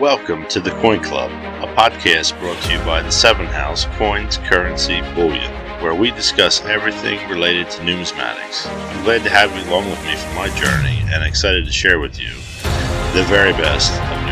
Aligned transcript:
Welcome 0.00 0.46
to 0.50 0.60
the 0.60 0.70
Coin 0.80 1.02
Club, 1.02 1.28
a 1.60 1.66
podcast 1.74 2.38
brought 2.38 2.62
to 2.62 2.72
you 2.72 2.78
by 2.84 3.02
the 3.02 3.10
Seven 3.10 3.46
House 3.46 3.86
Coins, 3.96 4.36
Currency, 4.36 5.00
Bullion, 5.16 5.50
where 5.82 5.92
we 5.92 6.12
discuss 6.12 6.64
everything 6.66 7.28
related 7.28 7.68
to 7.70 7.80
numismatics. 7.82 8.68
I'm 8.68 9.02
glad 9.02 9.24
to 9.24 9.30
have 9.30 9.50
you 9.56 9.68
along 9.68 9.90
with 9.90 10.00
me 10.04 10.14
for 10.14 10.32
my 10.36 10.50
journey 10.50 11.02
and 11.12 11.24
excited 11.24 11.66
to 11.66 11.72
share 11.72 11.98
with 11.98 12.16
you 12.16 12.30
the 13.12 13.24
very 13.26 13.50
best 13.54 13.92
of 13.92 14.27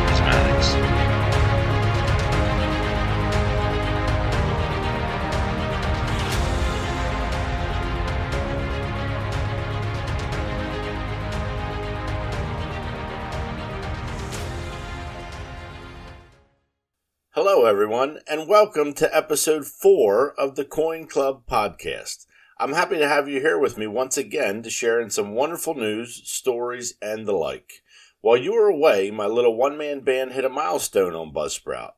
everyone, 17.86 18.18
and 18.26 18.49
welcome 18.49 18.93
to 18.93 19.17
episode 19.17 19.64
four 19.64 20.32
of 20.32 20.57
the 20.57 20.64
Coin 20.64 21.07
Club 21.07 21.46
podcast. 21.49 22.26
I'm 22.59 22.72
happy 22.72 22.99
to 22.99 23.07
have 23.07 23.29
you 23.29 23.40
here 23.40 23.61
with 23.61 23.79
me 23.79 23.86
once 23.86 24.18
again 24.18 24.64
to 24.64 24.71
share 24.71 25.00
in 25.00 25.09
some 25.09 25.35
wonderful 25.35 25.76
news, 25.76 26.21
stories, 26.25 26.95
and 27.00 27.29
the 27.29 27.32
like. 27.32 27.85
While 28.22 28.39
you 28.39 28.54
were 28.54 28.67
away, 28.67 29.12
my 29.12 29.26
little 29.26 29.54
one 29.54 29.79
man 29.79 30.00
band 30.00 30.32
hit 30.32 30.45
a 30.45 30.49
milestone 30.49 31.14
on 31.14 31.32
Buzzsprout. 31.32 31.93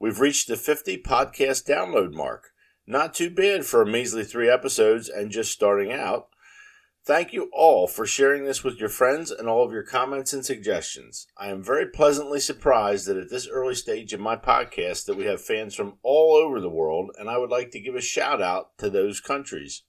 We've 0.00 0.18
reached 0.18 0.48
the 0.48 0.56
50 0.56 1.02
podcast 1.02 1.68
download 1.68 2.14
mark. 2.14 2.52
Not 2.86 3.12
too 3.12 3.28
bad 3.28 3.66
for 3.66 3.82
a 3.82 3.86
measly 3.86 4.24
three 4.24 4.48
episodes 4.48 5.10
and 5.10 5.30
just 5.30 5.52
starting 5.52 5.92
out. 5.92 6.28
Thank 7.06 7.34
you 7.34 7.50
all 7.52 7.86
for 7.86 8.06
sharing 8.06 8.44
this 8.44 8.64
with 8.64 8.80
your 8.80 8.88
friends 8.88 9.30
and 9.30 9.46
all 9.46 9.62
of 9.62 9.72
your 9.72 9.82
comments 9.82 10.32
and 10.32 10.42
suggestions. 10.42 11.26
I 11.36 11.48
am 11.48 11.62
very 11.62 11.84
pleasantly 11.86 12.40
surprised 12.40 13.06
that 13.06 13.18
at 13.18 13.28
this 13.28 13.46
early 13.46 13.74
stage 13.74 14.14
of 14.14 14.20
my 14.20 14.36
podcast 14.36 15.04
that 15.04 15.16
we 15.16 15.26
have 15.26 15.42
fans 15.42 15.74
from 15.74 15.98
all 16.02 16.34
over 16.34 16.60
the 16.60 16.70
world 16.70 17.10
and 17.18 17.28
I 17.28 17.36
would 17.36 17.50
like 17.50 17.72
to 17.72 17.80
give 17.80 17.94
a 17.94 18.00
shout 18.00 18.40
out 18.40 18.78
to 18.78 18.88
those 18.88 19.20
countries. 19.20 19.82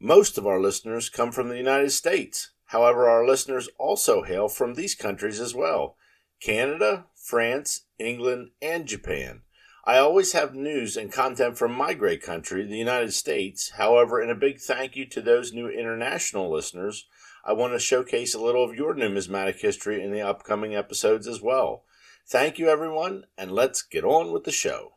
Most 0.00 0.38
of 0.38 0.46
our 0.46 0.60
listeners 0.60 1.08
come 1.08 1.32
from 1.32 1.48
the 1.48 1.56
United 1.56 1.90
States. 1.90 2.52
However, 2.66 3.08
our 3.08 3.26
listeners 3.26 3.68
also 3.76 4.22
hail 4.22 4.46
from 4.46 4.74
these 4.74 4.94
countries 4.94 5.40
as 5.40 5.56
well. 5.56 5.96
Canada, 6.40 7.06
France, 7.16 7.86
England, 7.98 8.50
and 8.62 8.86
Japan. 8.86 9.42
I 9.86 9.98
always 9.98 10.32
have 10.32 10.54
news 10.54 10.96
and 10.96 11.12
content 11.12 11.58
from 11.58 11.72
my 11.72 11.92
great 11.92 12.22
country, 12.22 12.64
the 12.64 12.78
United 12.78 13.12
States. 13.12 13.72
However, 13.76 14.22
in 14.22 14.30
a 14.30 14.34
big 14.34 14.58
thank 14.58 14.96
you 14.96 15.04
to 15.04 15.20
those 15.20 15.52
new 15.52 15.68
international 15.68 16.50
listeners, 16.50 17.06
I 17.44 17.52
want 17.52 17.74
to 17.74 17.78
showcase 17.78 18.34
a 18.34 18.40
little 18.40 18.64
of 18.64 18.74
your 18.74 18.94
numismatic 18.94 19.60
history 19.60 20.02
in 20.02 20.10
the 20.10 20.22
upcoming 20.22 20.74
episodes 20.74 21.28
as 21.28 21.42
well. 21.42 21.84
Thank 22.26 22.58
you, 22.58 22.70
everyone, 22.70 23.26
and 23.36 23.52
let's 23.52 23.82
get 23.82 24.04
on 24.04 24.32
with 24.32 24.44
the 24.44 24.52
show. 24.52 24.94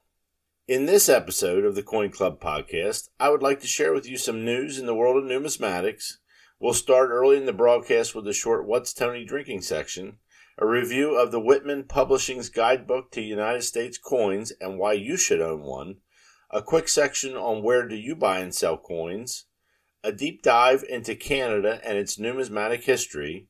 In 0.70 0.86
this 0.86 1.10
episode 1.10 1.66
of 1.66 1.76
the 1.76 1.84
Coin 1.84 2.10
Club 2.10 2.40
podcast, 2.40 3.10
I 3.20 3.30
would 3.30 3.44
like 3.44 3.60
to 3.60 3.68
share 3.68 3.92
with 3.92 4.08
you 4.08 4.18
some 4.18 4.46
news 4.46 4.80
in 4.80 4.86
the 4.86 4.96
world 4.96 5.22
of 5.22 5.30
numismatics. 5.30 6.14
We'll 6.62 6.74
start 6.74 7.10
early 7.10 7.36
in 7.36 7.46
the 7.46 7.52
broadcast 7.52 8.16
with 8.16 8.26
a 8.26 8.34
short 8.34 8.66
What's 8.66 8.94
Tony 8.94 9.26
Drinking 9.26 9.64
section 9.64 10.20
a 10.60 10.66
review 10.66 11.16
of 11.16 11.32
the 11.32 11.40
Whitman 11.40 11.84
Publishing's 11.84 12.50
Guidebook 12.50 13.12
to 13.12 13.22
United 13.22 13.62
States 13.62 14.00
Coins 14.00 14.52
and 14.60 14.80
Why 14.80 14.94
You 14.94 15.16
Should 15.16 15.40
Own 15.40 15.62
One, 15.62 15.98
a 16.50 16.64
quick 16.64 16.88
section 16.88 17.36
on 17.36 17.62
where 17.62 17.88
do 17.88 17.96
you 17.96 18.16
buy 18.16 18.40
and 18.40 18.56
sell 18.56 18.76
coins, 18.76 19.46
a 20.04 20.12
deep 20.12 20.42
dive 20.42 20.84
into 20.90 21.14
Canada 21.14 21.80
and 21.86 21.96
its 21.98 22.18
numismatic 22.18 22.86
history, 22.86 23.50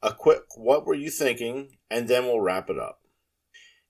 a 0.00 0.12
quick 0.12 0.42
what 0.56 0.86
were 0.86 0.94
you 0.94 1.10
thinking, 1.10 1.76
and 1.90 2.06
then 2.06 2.24
we'll 2.24 2.40
wrap 2.40 2.70
it 2.70 2.78
up. 2.78 3.00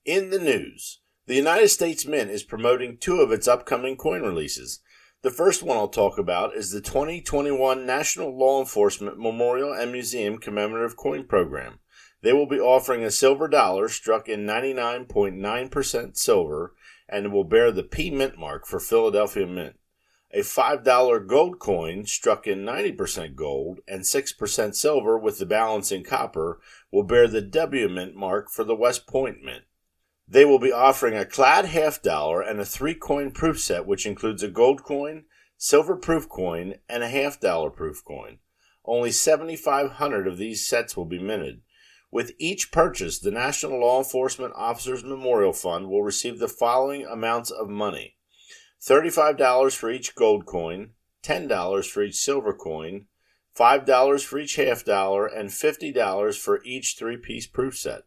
In 0.06 0.30
the 0.30 0.38
news, 0.38 1.00
the 1.26 1.34
United 1.34 1.68
States 1.68 2.06
Mint 2.06 2.30
is 2.30 2.44
promoting 2.44 2.96
two 2.96 3.20
of 3.20 3.30
its 3.30 3.46
upcoming 3.46 3.96
coin 3.96 4.22
releases. 4.22 4.80
The 5.20 5.30
first 5.30 5.62
one 5.62 5.76
I'll 5.76 5.88
talk 5.88 6.16
about 6.16 6.56
is 6.56 6.70
the 6.70 6.80
2021 6.80 7.84
National 7.84 8.38
Law 8.38 8.60
Enforcement 8.60 9.18
Memorial 9.18 9.74
and 9.74 9.92
Museum 9.92 10.38
Commemorative 10.38 10.96
Coin 10.96 11.26
Program. 11.26 11.80
They 12.24 12.32
will 12.32 12.46
be 12.46 12.58
offering 12.58 13.04
a 13.04 13.10
silver 13.10 13.48
dollar 13.48 13.86
struck 13.90 14.30
in 14.30 14.46
99.9% 14.46 16.16
silver 16.16 16.74
and 17.06 17.30
will 17.30 17.44
bear 17.44 17.70
the 17.70 17.82
P 17.82 18.10
Mint 18.10 18.38
mark 18.38 18.66
for 18.66 18.80
Philadelphia 18.80 19.46
Mint. 19.46 19.78
A 20.32 20.38
$5 20.38 21.26
gold 21.26 21.58
coin 21.58 22.06
struck 22.06 22.46
in 22.46 22.64
90% 22.64 23.34
gold 23.34 23.80
and 23.86 24.04
6% 24.04 24.74
silver 24.74 25.18
with 25.18 25.38
the 25.38 25.44
balance 25.44 25.92
in 25.92 26.02
copper 26.02 26.60
will 26.90 27.02
bear 27.02 27.28
the 27.28 27.42
W 27.42 27.90
Mint 27.90 28.16
mark 28.16 28.48
for 28.48 28.64
the 28.64 28.74
West 28.74 29.06
Point 29.06 29.42
Mint. 29.42 29.64
They 30.26 30.46
will 30.46 30.58
be 30.58 30.72
offering 30.72 31.14
a 31.14 31.26
clad 31.26 31.66
half 31.66 32.00
dollar 32.00 32.40
and 32.40 32.58
a 32.58 32.64
three 32.64 32.94
coin 32.94 33.32
proof 33.32 33.60
set, 33.60 33.84
which 33.84 34.06
includes 34.06 34.42
a 34.42 34.48
gold 34.48 34.82
coin, 34.82 35.24
silver 35.58 35.94
proof 35.94 36.26
coin, 36.30 36.76
and 36.88 37.02
a 37.02 37.08
half 37.10 37.38
dollar 37.38 37.68
proof 37.68 38.02
coin. 38.02 38.38
Only 38.82 39.10
7,500 39.10 40.26
of 40.26 40.38
these 40.38 40.66
sets 40.66 40.96
will 40.96 41.04
be 41.04 41.18
minted. 41.18 41.60
With 42.14 42.36
each 42.38 42.70
purchase, 42.70 43.18
the 43.18 43.32
National 43.32 43.80
Law 43.80 43.98
Enforcement 43.98 44.54
Officers 44.54 45.02
Memorial 45.02 45.52
Fund 45.52 45.88
will 45.88 46.04
receive 46.04 46.38
the 46.38 46.46
following 46.46 47.04
amounts 47.04 47.50
of 47.50 47.68
money 47.68 48.14
$35 48.80 49.74
for 49.74 49.90
each 49.90 50.14
gold 50.14 50.46
coin, 50.46 50.90
$10 51.24 51.90
for 51.90 52.04
each 52.04 52.14
silver 52.14 52.54
coin, 52.54 53.06
$5 53.58 54.24
for 54.24 54.38
each 54.38 54.54
half 54.54 54.84
dollar, 54.84 55.26
and 55.26 55.48
$50 55.48 56.38
for 56.38 56.62
each 56.62 56.94
three 56.96 57.16
piece 57.16 57.48
proof 57.48 57.76
set. 57.76 58.02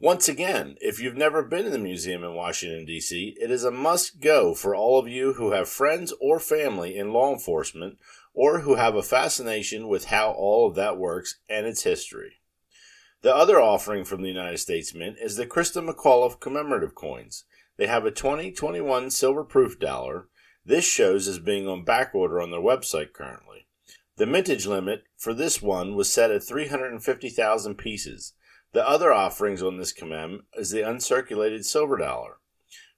Once 0.00 0.28
again, 0.28 0.74
if 0.80 0.98
you've 0.98 1.16
never 1.16 1.44
been 1.44 1.66
to 1.66 1.70
the 1.70 1.78
museum 1.78 2.24
in 2.24 2.34
Washington, 2.34 2.84
D.C., 2.84 3.36
it 3.40 3.52
is 3.52 3.62
a 3.62 3.70
must 3.70 4.20
go 4.20 4.56
for 4.56 4.74
all 4.74 4.98
of 4.98 5.06
you 5.06 5.34
who 5.34 5.52
have 5.52 5.68
friends 5.68 6.12
or 6.20 6.40
family 6.40 6.96
in 6.96 7.12
law 7.12 7.32
enforcement 7.32 7.96
or 8.34 8.62
who 8.62 8.74
have 8.74 8.96
a 8.96 9.04
fascination 9.04 9.86
with 9.86 10.06
how 10.06 10.32
all 10.32 10.66
of 10.66 10.74
that 10.74 10.98
works 10.98 11.38
and 11.48 11.64
its 11.64 11.84
history. 11.84 12.41
The 13.22 13.34
other 13.34 13.60
offering 13.60 14.04
from 14.04 14.22
the 14.22 14.28
United 14.28 14.58
States 14.58 14.92
Mint 14.92 15.16
is 15.20 15.36
the 15.36 15.46
Christa 15.46 15.80
McAuliffe 15.80 16.40
commemorative 16.40 16.96
coins. 16.96 17.44
They 17.76 17.86
have 17.86 18.04
a 18.04 18.10
2021 18.10 19.10
silver 19.10 19.44
proof 19.44 19.78
dollar. 19.78 20.26
This 20.64 20.84
shows 20.84 21.28
as 21.28 21.38
being 21.38 21.68
on 21.68 21.84
back 21.84 22.16
order 22.16 22.40
on 22.40 22.50
their 22.50 22.60
website 22.60 23.12
currently. 23.12 23.68
The 24.16 24.26
mintage 24.26 24.66
limit 24.66 25.04
for 25.16 25.32
this 25.32 25.62
one 25.62 25.94
was 25.94 26.12
set 26.12 26.32
at 26.32 26.42
350,000 26.42 27.76
pieces. 27.76 28.32
The 28.72 28.86
other 28.86 29.12
offerings 29.12 29.62
on 29.62 29.76
this 29.76 29.92
commem 29.92 30.40
is 30.54 30.70
the 30.70 30.80
uncirculated 30.80 31.64
silver 31.64 31.96
dollar. 31.96 32.38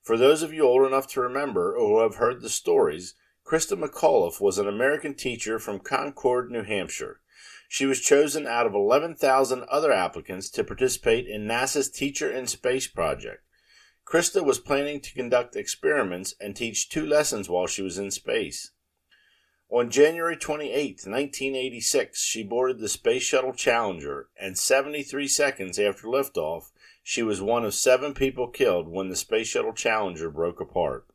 For 0.03 0.17
those 0.17 0.43
of 0.43 0.55
you 0.55 0.63
old 0.63 0.87
enough 0.87 1.07
to 1.09 1.21
remember 1.21 1.77
or 1.77 1.87
who 1.87 1.99
have 2.01 2.17
heard 2.17 2.41
the 2.41 2.49
stories, 2.49 3.15
Christa 3.47 3.79
McAuliffe 3.79 4.41
was 4.41 4.57
an 4.57 4.69
American 4.69 5.13
teacher 5.13 5.59
from 5.59 5.81
Concord, 5.81 6.51
New 6.51 6.63
Hampshire. 6.63 7.21
She 7.75 7.87
was 7.87 8.01
chosen 8.01 8.47
out 8.47 8.67
of 8.67 8.75
11,000 8.75 9.65
other 9.65 9.91
applicants 9.91 10.49
to 10.51 10.63
participate 10.63 11.27
in 11.27 11.49
NASA's 11.49 11.91
Teacher 11.91 12.31
in 12.31 12.47
Space 12.47 12.87
project. 12.87 13.43
Christa 14.07 14.45
was 14.45 14.61
planning 14.61 15.01
to 15.01 15.13
conduct 15.13 15.57
experiments 15.57 16.37
and 16.41 16.55
teach 16.55 16.89
two 16.89 17.05
lessons 17.05 17.49
while 17.49 17.67
she 17.67 17.83
was 17.83 17.99
in 17.99 18.13
space. 18.13 18.71
On 19.71 19.91
January 19.91 20.37
28, 20.37 21.03
1986, 21.05 22.23
she 22.23 22.45
boarded 22.45 22.79
the 22.79 22.89
Space 22.89 23.25
Shuttle 23.25 23.53
Challenger, 23.53 24.29
and 24.41 24.57
73 24.57 25.27
seconds 25.27 25.77
after 25.77 26.07
liftoff, 26.07 26.71
she 27.03 27.25
was 27.25 27.43
one 27.43 27.65
of 27.65 27.75
seven 27.75 28.15
people 28.15 28.47
killed 28.47 28.87
when 28.87 29.09
the 29.09 29.17
Space 29.17 29.49
Shuttle 29.49 29.73
Challenger 29.73 30.31
broke 30.31 30.61
apart. 30.61 31.09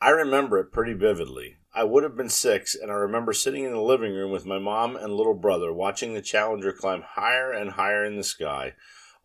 I 0.00 0.10
remember 0.10 0.60
it 0.60 0.70
pretty 0.70 0.92
vividly. 0.92 1.56
I 1.76 1.84
would 1.84 2.04
have 2.04 2.16
been 2.16 2.30
six, 2.30 2.74
and 2.74 2.90
I 2.90 2.94
remember 2.94 3.34
sitting 3.34 3.64
in 3.64 3.72
the 3.72 3.82
living 3.82 4.14
room 4.14 4.30
with 4.30 4.46
my 4.46 4.58
mom 4.58 4.96
and 4.96 5.12
little 5.12 5.34
brother 5.34 5.74
watching 5.74 6.14
the 6.14 6.22
Challenger 6.22 6.72
climb 6.72 7.02
higher 7.02 7.52
and 7.52 7.72
higher 7.72 8.02
in 8.02 8.16
the 8.16 8.24
sky, 8.24 8.72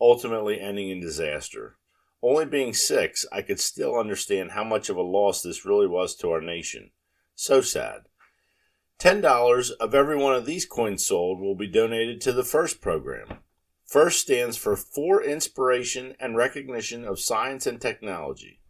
ultimately 0.01 0.59
ending 0.59 0.89
in 0.89 1.00
disaster. 1.00 1.77
Only 2.21 2.44
being 2.44 2.74
six, 2.74 3.25
I 3.31 3.42
could 3.42 3.62
still 3.62 3.98
understand 3.98 4.51
how 4.51 4.65
much 4.65 4.89
of 4.89 4.98
a 4.98 5.01
loss 5.01 5.42
this 5.42 5.63
really 5.63 5.88
was 5.88 6.13
to 6.18 6.30
our 6.30 6.42
nation. 6.42 6.92
So 7.36 7.62
sad. 7.62 8.01
$10 9.00 9.71
of 9.80 9.95
every 9.95 10.18
one 10.18 10.36
of 10.36 10.45
these 10.45 10.65
coins 10.65 11.06
sold 11.06 11.39
will 11.39 11.56
be 11.56 11.68
donated 11.68 12.19
to 12.21 12.33
the 12.33 12.44
FIRST 12.44 12.81
program. 12.81 13.39
FIRST 13.86 14.19
stands 14.19 14.57
for 14.57 14.75
For 14.75 15.24
Inspiration 15.24 16.15
and 16.19 16.36
Recognition 16.36 17.06
of 17.06 17.18
Science 17.18 17.65
and 17.65 17.80
Technology. 17.80 18.61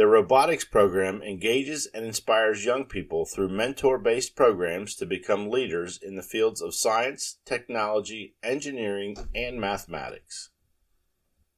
The 0.00 0.06
robotics 0.06 0.64
program 0.64 1.22
engages 1.22 1.84
and 1.84 2.06
inspires 2.06 2.64
young 2.64 2.86
people 2.86 3.26
through 3.26 3.50
mentor 3.50 3.98
based 3.98 4.34
programs 4.34 4.94
to 4.94 5.04
become 5.04 5.50
leaders 5.50 5.98
in 6.02 6.16
the 6.16 6.22
fields 6.22 6.62
of 6.62 6.74
science, 6.74 7.36
technology, 7.44 8.34
engineering, 8.42 9.18
and 9.34 9.60
mathematics. 9.60 10.48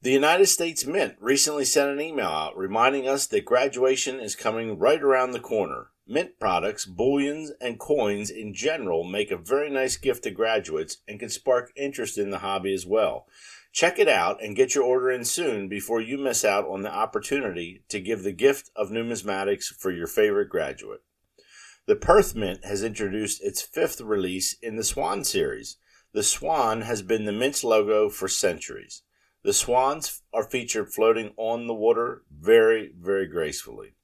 The 0.01 0.11
United 0.11 0.47
States 0.47 0.85
Mint 0.85 1.15
recently 1.21 1.63
sent 1.63 1.91
an 1.91 2.01
email 2.01 2.27
out 2.27 2.57
reminding 2.57 3.07
us 3.07 3.27
that 3.27 3.45
graduation 3.45 4.19
is 4.19 4.35
coming 4.35 4.77
right 4.77 5.01
around 5.01 5.31
the 5.31 5.39
corner. 5.39 5.91
Mint 6.05 6.37
products, 6.37 6.85
bullions, 6.85 7.53
and 7.61 7.79
coins 7.79 8.29
in 8.29 8.53
general 8.53 9.05
make 9.05 9.31
a 9.31 9.37
very 9.37 9.69
nice 9.69 9.95
gift 9.95 10.25
to 10.25 10.31
graduates 10.31 10.97
and 11.07 11.17
can 11.17 11.29
spark 11.29 11.71
interest 11.77 12.17
in 12.17 12.29
the 12.29 12.39
hobby 12.39 12.73
as 12.73 12.85
well. 12.85 13.25
Check 13.73 13.97
it 13.97 14.07
out 14.07 14.41
and 14.43 14.55
get 14.55 14.75
your 14.75 14.83
order 14.83 15.09
in 15.09 15.25
soon 15.25 15.67
before 15.67 15.99
you 15.99 16.19
miss 16.19 16.45
out 16.45 16.67
on 16.67 16.83
the 16.83 16.93
opportunity 16.93 17.83
to 17.89 17.99
give 17.99 18.21
the 18.21 18.31
gift 18.31 18.69
of 18.75 18.91
numismatics 18.91 19.65
for 19.65 19.89
your 19.89 20.05
favorite 20.05 20.49
graduate. 20.49 21.01
The 21.87 21.95
Perth 21.95 22.35
Mint 22.35 22.63
has 22.63 22.83
introduced 22.83 23.43
its 23.43 23.63
fifth 23.63 23.99
release 23.99 24.55
in 24.61 24.75
the 24.75 24.83
Swan 24.83 25.23
series. 25.23 25.77
The 26.13 26.21
Swan 26.21 26.81
has 26.81 27.01
been 27.01 27.25
the 27.25 27.31
Mint's 27.31 27.63
logo 27.63 28.09
for 28.09 28.27
centuries. 28.27 29.01
The 29.41 29.53
swans 29.53 30.21
are 30.31 30.43
featured 30.43 30.93
floating 30.93 31.33
on 31.35 31.65
the 31.65 31.73
water 31.73 32.21
very, 32.31 32.91
very 32.95 33.27
gracefully. 33.27 33.95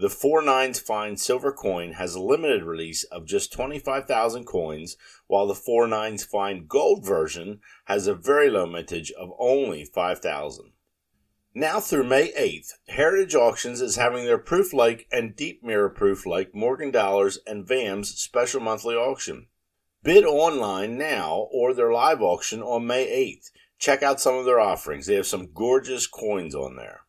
The 0.00 0.08
4 0.08 0.40
nines 0.40 0.80
fine 0.80 1.18
silver 1.18 1.52
coin 1.52 1.92
has 1.92 2.14
a 2.14 2.22
limited 2.22 2.62
release 2.62 3.04
of 3.04 3.26
just 3.26 3.52
25,000 3.52 4.46
coins, 4.46 4.96
while 5.26 5.46
the 5.46 5.54
4 5.54 5.86
nines 5.86 6.24
fine 6.24 6.64
gold 6.66 7.04
version 7.04 7.60
has 7.84 8.06
a 8.06 8.14
very 8.14 8.48
low 8.48 8.64
mintage 8.64 9.12
of 9.12 9.34
only 9.38 9.84
5,000. 9.84 10.72
Now 11.54 11.80
through 11.80 12.04
May 12.04 12.32
8th, 12.32 12.78
Heritage 12.88 13.34
Auctions 13.34 13.82
is 13.82 13.96
having 13.96 14.24
their 14.24 14.38
proof 14.38 14.72
like 14.72 15.06
and 15.12 15.36
deep 15.36 15.62
mirror 15.62 15.90
proof 15.90 16.24
like 16.24 16.54
Morgan 16.54 16.90
Dollars 16.90 17.38
and 17.46 17.68
VAM's 17.68 18.14
special 18.18 18.62
monthly 18.62 18.94
auction. 18.94 19.48
Bid 20.02 20.24
online 20.24 20.96
now 20.96 21.46
or 21.52 21.74
their 21.74 21.92
live 21.92 22.22
auction 22.22 22.62
on 22.62 22.86
May 22.86 23.06
8th 23.06 23.50
check 23.78 24.02
out 24.02 24.18
some 24.18 24.36
of 24.36 24.46
their 24.46 24.60
offerings. 24.60 25.04
They 25.04 25.16
have 25.16 25.26
some 25.26 25.52
gorgeous 25.52 26.06
coins 26.06 26.54
on 26.54 26.76
there. 26.76 27.02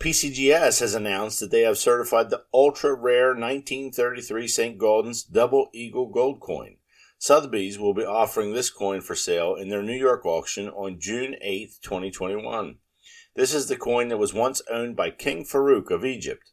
PCGS 0.00 0.80
has 0.80 0.94
announced 0.94 1.40
that 1.40 1.50
they 1.50 1.60
have 1.60 1.76
certified 1.76 2.30
the 2.30 2.44
ultra 2.54 2.94
rare 2.94 3.34
1933 3.34 4.48
St. 4.48 4.78
Gaudens 4.78 5.30
Double 5.30 5.68
Eagle 5.74 6.06
Gold 6.06 6.40
Coin. 6.40 6.78
Sotheby's 7.18 7.78
will 7.78 7.92
be 7.92 8.02
offering 8.02 8.54
this 8.54 8.70
coin 8.70 9.02
for 9.02 9.14
sale 9.14 9.54
in 9.54 9.68
their 9.68 9.82
New 9.82 9.92
York 9.92 10.24
auction 10.24 10.70
on 10.70 10.98
June 10.98 11.36
8, 11.42 11.72
2021. 11.82 12.76
This 13.36 13.52
is 13.52 13.66
the 13.66 13.76
coin 13.76 14.08
that 14.08 14.16
was 14.16 14.32
once 14.32 14.62
owned 14.70 14.96
by 14.96 15.10
King 15.10 15.44
Farouk 15.44 15.90
of 15.90 16.02
Egypt. 16.02 16.50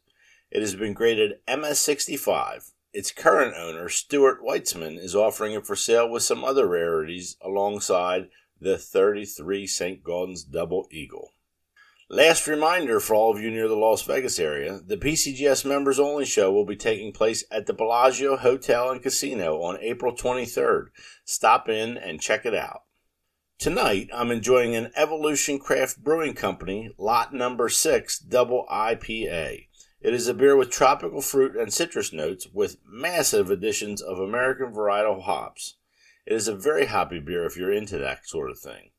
It 0.50 0.60
has 0.60 0.74
been 0.74 0.92
graded 0.92 1.38
MS65. 1.48 2.72
Its 2.92 3.10
current 3.10 3.54
owner, 3.56 3.88
Stuart 3.88 4.44
Weitzman, 4.46 4.98
is 4.98 5.16
offering 5.16 5.54
it 5.54 5.66
for 5.66 5.74
sale 5.74 6.10
with 6.10 6.22
some 6.22 6.44
other 6.44 6.66
rarities 6.66 7.38
alongside 7.40 8.28
the 8.60 8.76
33 8.76 9.66
St. 9.66 10.04
Gaudens 10.04 10.44
Double 10.44 10.86
Eagle. 10.90 11.30
Last 12.10 12.46
reminder 12.46 13.00
for 13.00 13.14
all 13.14 13.30
of 13.34 13.42
you 13.42 13.50
near 13.50 13.68
the 13.68 13.76
Las 13.76 14.00
Vegas 14.00 14.38
area 14.38 14.80
the 14.82 14.96
PCGS 14.96 15.66
Members 15.66 16.00
Only 16.00 16.24
Show 16.24 16.50
will 16.50 16.64
be 16.64 16.74
taking 16.74 17.12
place 17.12 17.44
at 17.50 17.66
the 17.66 17.74
Bellagio 17.74 18.38
Hotel 18.38 18.88
and 18.90 19.02
Casino 19.02 19.60
on 19.60 19.76
April 19.82 20.16
23rd. 20.16 20.86
Stop 21.26 21.68
in 21.68 21.98
and 21.98 22.18
check 22.18 22.46
it 22.46 22.54
out. 22.54 22.84
Tonight, 23.58 24.08
I'm 24.14 24.30
enjoying 24.30 24.74
an 24.74 24.90
Evolution 24.96 25.58
Craft 25.58 26.02
Brewing 26.02 26.32
Company 26.32 26.94
Lot 26.96 27.34
Number 27.34 27.68
6 27.68 28.20
Double 28.20 28.64
IPA. 28.72 29.66
It 30.00 30.14
is 30.14 30.28
a 30.28 30.34
beer 30.34 30.56
with 30.56 30.70
tropical 30.70 31.20
fruit 31.20 31.56
and 31.56 31.70
citrus 31.70 32.10
notes 32.10 32.46
with 32.50 32.78
massive 32.86 33.50
additions 33.50 34.00
of 34.00 34.18
American 34.18 34.72
varietal 34.72 35.24
hops. 35.24 35.76
It 36.24 36.32
is 36.32 36.48
a 36.48 36.56
very 36.56 36.86
hoppy 36.86 37.20
beer 37.20 37.44
if 37.44 37.58
you're 37.58 37.70
into 37.70 37.98
that 37.98 38.26
sort 38.26 38.50
of 38.50 38.58
thing. 38.58 38.92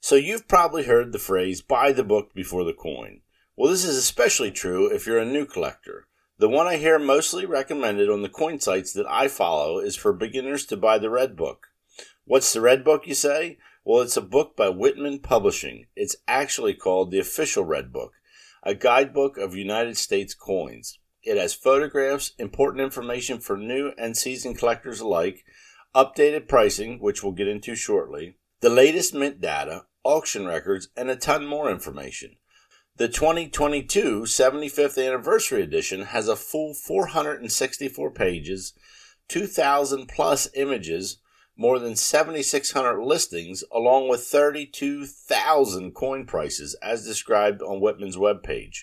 So 0.00 0.16
you've 0.16 0.48
probably 0.48 0.84
heard 0.84 1.12
the 1.12 1.18
phrase 1.18 1.62
buy 1.62 1.92
the 1.92 2.04
book 2.04 2.34
before 2.34 2.64
the 2.64 2.74
coin. 2.74 3.22
Well, 3.56 3.70
this 3.70 3.84
is 3.84 3.96
especially 3.96 4.50
true 4.50 4.92
if 4.92 5.06
you're 5.06 5.18
a 5.18 5.24
new 5.24 5.46
collector. 5.46 6.08
The 6.40 6.48
one 6.48 6.66
I 6.66 6.78
hear 6.78 6.98
mostly 6.98 7.44
recommended 7.44 8.08
on 8.08 8.22
the 8.22 8.28
coin 8.30 8.60
sites 8.60 8.94
that 8.94 9.04
I 9.06 9.28
follow 9.28 9.78
is 9.78 9.94
for 9.94 10.14
beginners 10.14 10.64
to 10.66 10.76
buy 10.78 10.96
the 10.96 11.10
Red 11.10 11.36
Book. 11.36 11.66
What's 12.24 12.50
the 12.54 12.62
Red 12.62 12.82
Book, 12.82 13.06
you 13.06 13.14
say? 13.14 13.58
Well, 13.84 14.00
it's 14.00 14.16
a 14.16 14.22
book 14.22 14.56
by 14.56 14.70
Whitman 14.70 15.18
Publishing. 15.18 15.88
It's 15.94 16.16
actually 16.26 16.72
called 16.72 17.10
the 17.10 17.18
Official 17.18 17.66
Red 17.66 17.92
Book, 17.92 18.12
a 18.62 18.74
guidebook 18.74 19.36
of 19.36 19.54
United 19.54 19.98
States 19.98 20.32
coins. 20.32 20.98
It 21.22 21.36
has 21.36 21.52
photographs, 21.52 22.32
important 22.38 22.82
information 22.84 23.38
for 23.38 23.58
new 23.58 23.92
and 23.98 24.16
seasoned 24.16 24.56
collectors 24.56 25.00
alike, 25.00 25.44
updated 25.94 26.48
pricing, 26.48 27.00
which 27.00 27.22
we'll 27.22 27.32
get 27.32 27.48
into 27.48 27.74
shortly, 27.74 28.38
the 28.60 28.70
latest 28.70 29.12
mint 29.12 29.42
data, 29.42 29.84
auction 30.04 30.46
records, 30.46 30.88
and 30.96 31.10
a 31.10 31.16
ton 31.16 31.44
more 31.44 31.70
information. 31.70 32.36
The 33.00 33.08
2022 33.08 34.24
75th 34.24 35.02
Anniversary 35.02 35.62
Edition 35.62 36.02
has 36.02 36.28
a 36.28 36.36
full 36.36 36.74
464 36.74 38.10
pages, 38.10 38.74
2,000 39.28 40.06
plus 40.06 40.50
images, 40.52 41.16
more 41.56 41.78
than 41.78 41.96
7,600 41.96 43.02
listings, 43.02 43.64
along 43.72 44.10
with 44.10 44.24
32,000 44.24 45.94
coin 45.94 46.26
prices 46.26 46.76
as 46.82 47.06
described 47.06 47.62
on 47.62 47.80
Whitman's 47.80 48.18
webpage. 48.18 48.80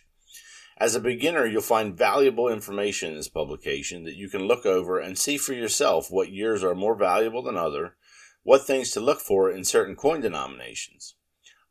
As 0.79 0.95
a 0.95 0.99
beginner, 0.99 1.45
you'll 1.45 1.61
find 1.61 1.95
valuable 1.95 2.49
information 2.49 3.11
in 3.11 3.17
this 3.17 3.29
publication 3.29 4.03
that 4.05 4.15
you 4.15 4.29
can 4.29 4.47
look 4.47 4.65
over 4.65 4.97
and 4.97 5.15
see 5.15 5.37
for 5.37 5.53
yourself 5.53 6.09
what 6.09 6.31
years 6.31 6.63
are 6.63 6.73
more 6.73 6.95
valuable 6.95 7.43
than 7.43 7.55
other, 7.55 7.97
what 8.41 8.65
things 8.65 8.89
to 8.93 8.99
look 8.99 9.19
for 9.19 9.51
in 9.51 9.63
certain 9.63 9.95
coin 9.95 10.21
denominations. 10.21 11.13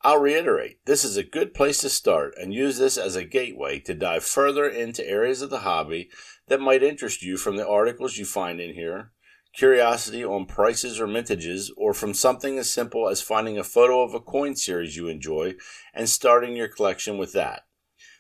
I'll 0.03 0.19
reiterate, 0.19 0.85
this 0.85 1.05
is 1.05 1.17
a 1.17 1.25
good 1.25 1.55
place 1.55 1.81
to 1.81 1.89
start 1.89 2.35
and 2.41 2.55
use 2.55 2.79
this 2.79 2.97
as 2.97 3.17
a 3.17 3.25
gateway 3.25 3.81
to 3.81 3.95
dive 3.95 4.25
further 4.25 4.69
into 4.69 5.09
areas 5.09 5.43
of 5.43 5.51
the 5.51 5.61
hobby 5.61 6.11
that 6.49 6.61
might 6.61 6.83
interest 6.83 7.23
you 7.23 7.37
from 7.37 7.57
the 7.57 7.67
articles 7.67 8.17
you 8.17 8.25
find 8.25 8.61
in 8.61 8.75
here, 8.75 9.13
curiosity 9.55 10.23
on 10.23 10.45
prices 10.45 11.01
or 11.01 11.07
mintages, 11.07 11.71
or 11.77 11.95
from 11.95 12.13
something 12.13 12.59
as 12.59 12.71
simple 12.71 13.09
as 13.09 13.23
finding 13.23 13.59
a 13.59 13.65
photo 13.65 14.03
of 14.03 14.15
a 14.15 14.21
coin 14.21 14.55
series 14.55 14.97
you 14.97 15.09
enjoy 15.09 15.55
and 15.95 16.09
starting 16.09 16.55
your 16.55 16.69
collection 16.69 17.17
with 17.17 17.33
that. 17.33 17.63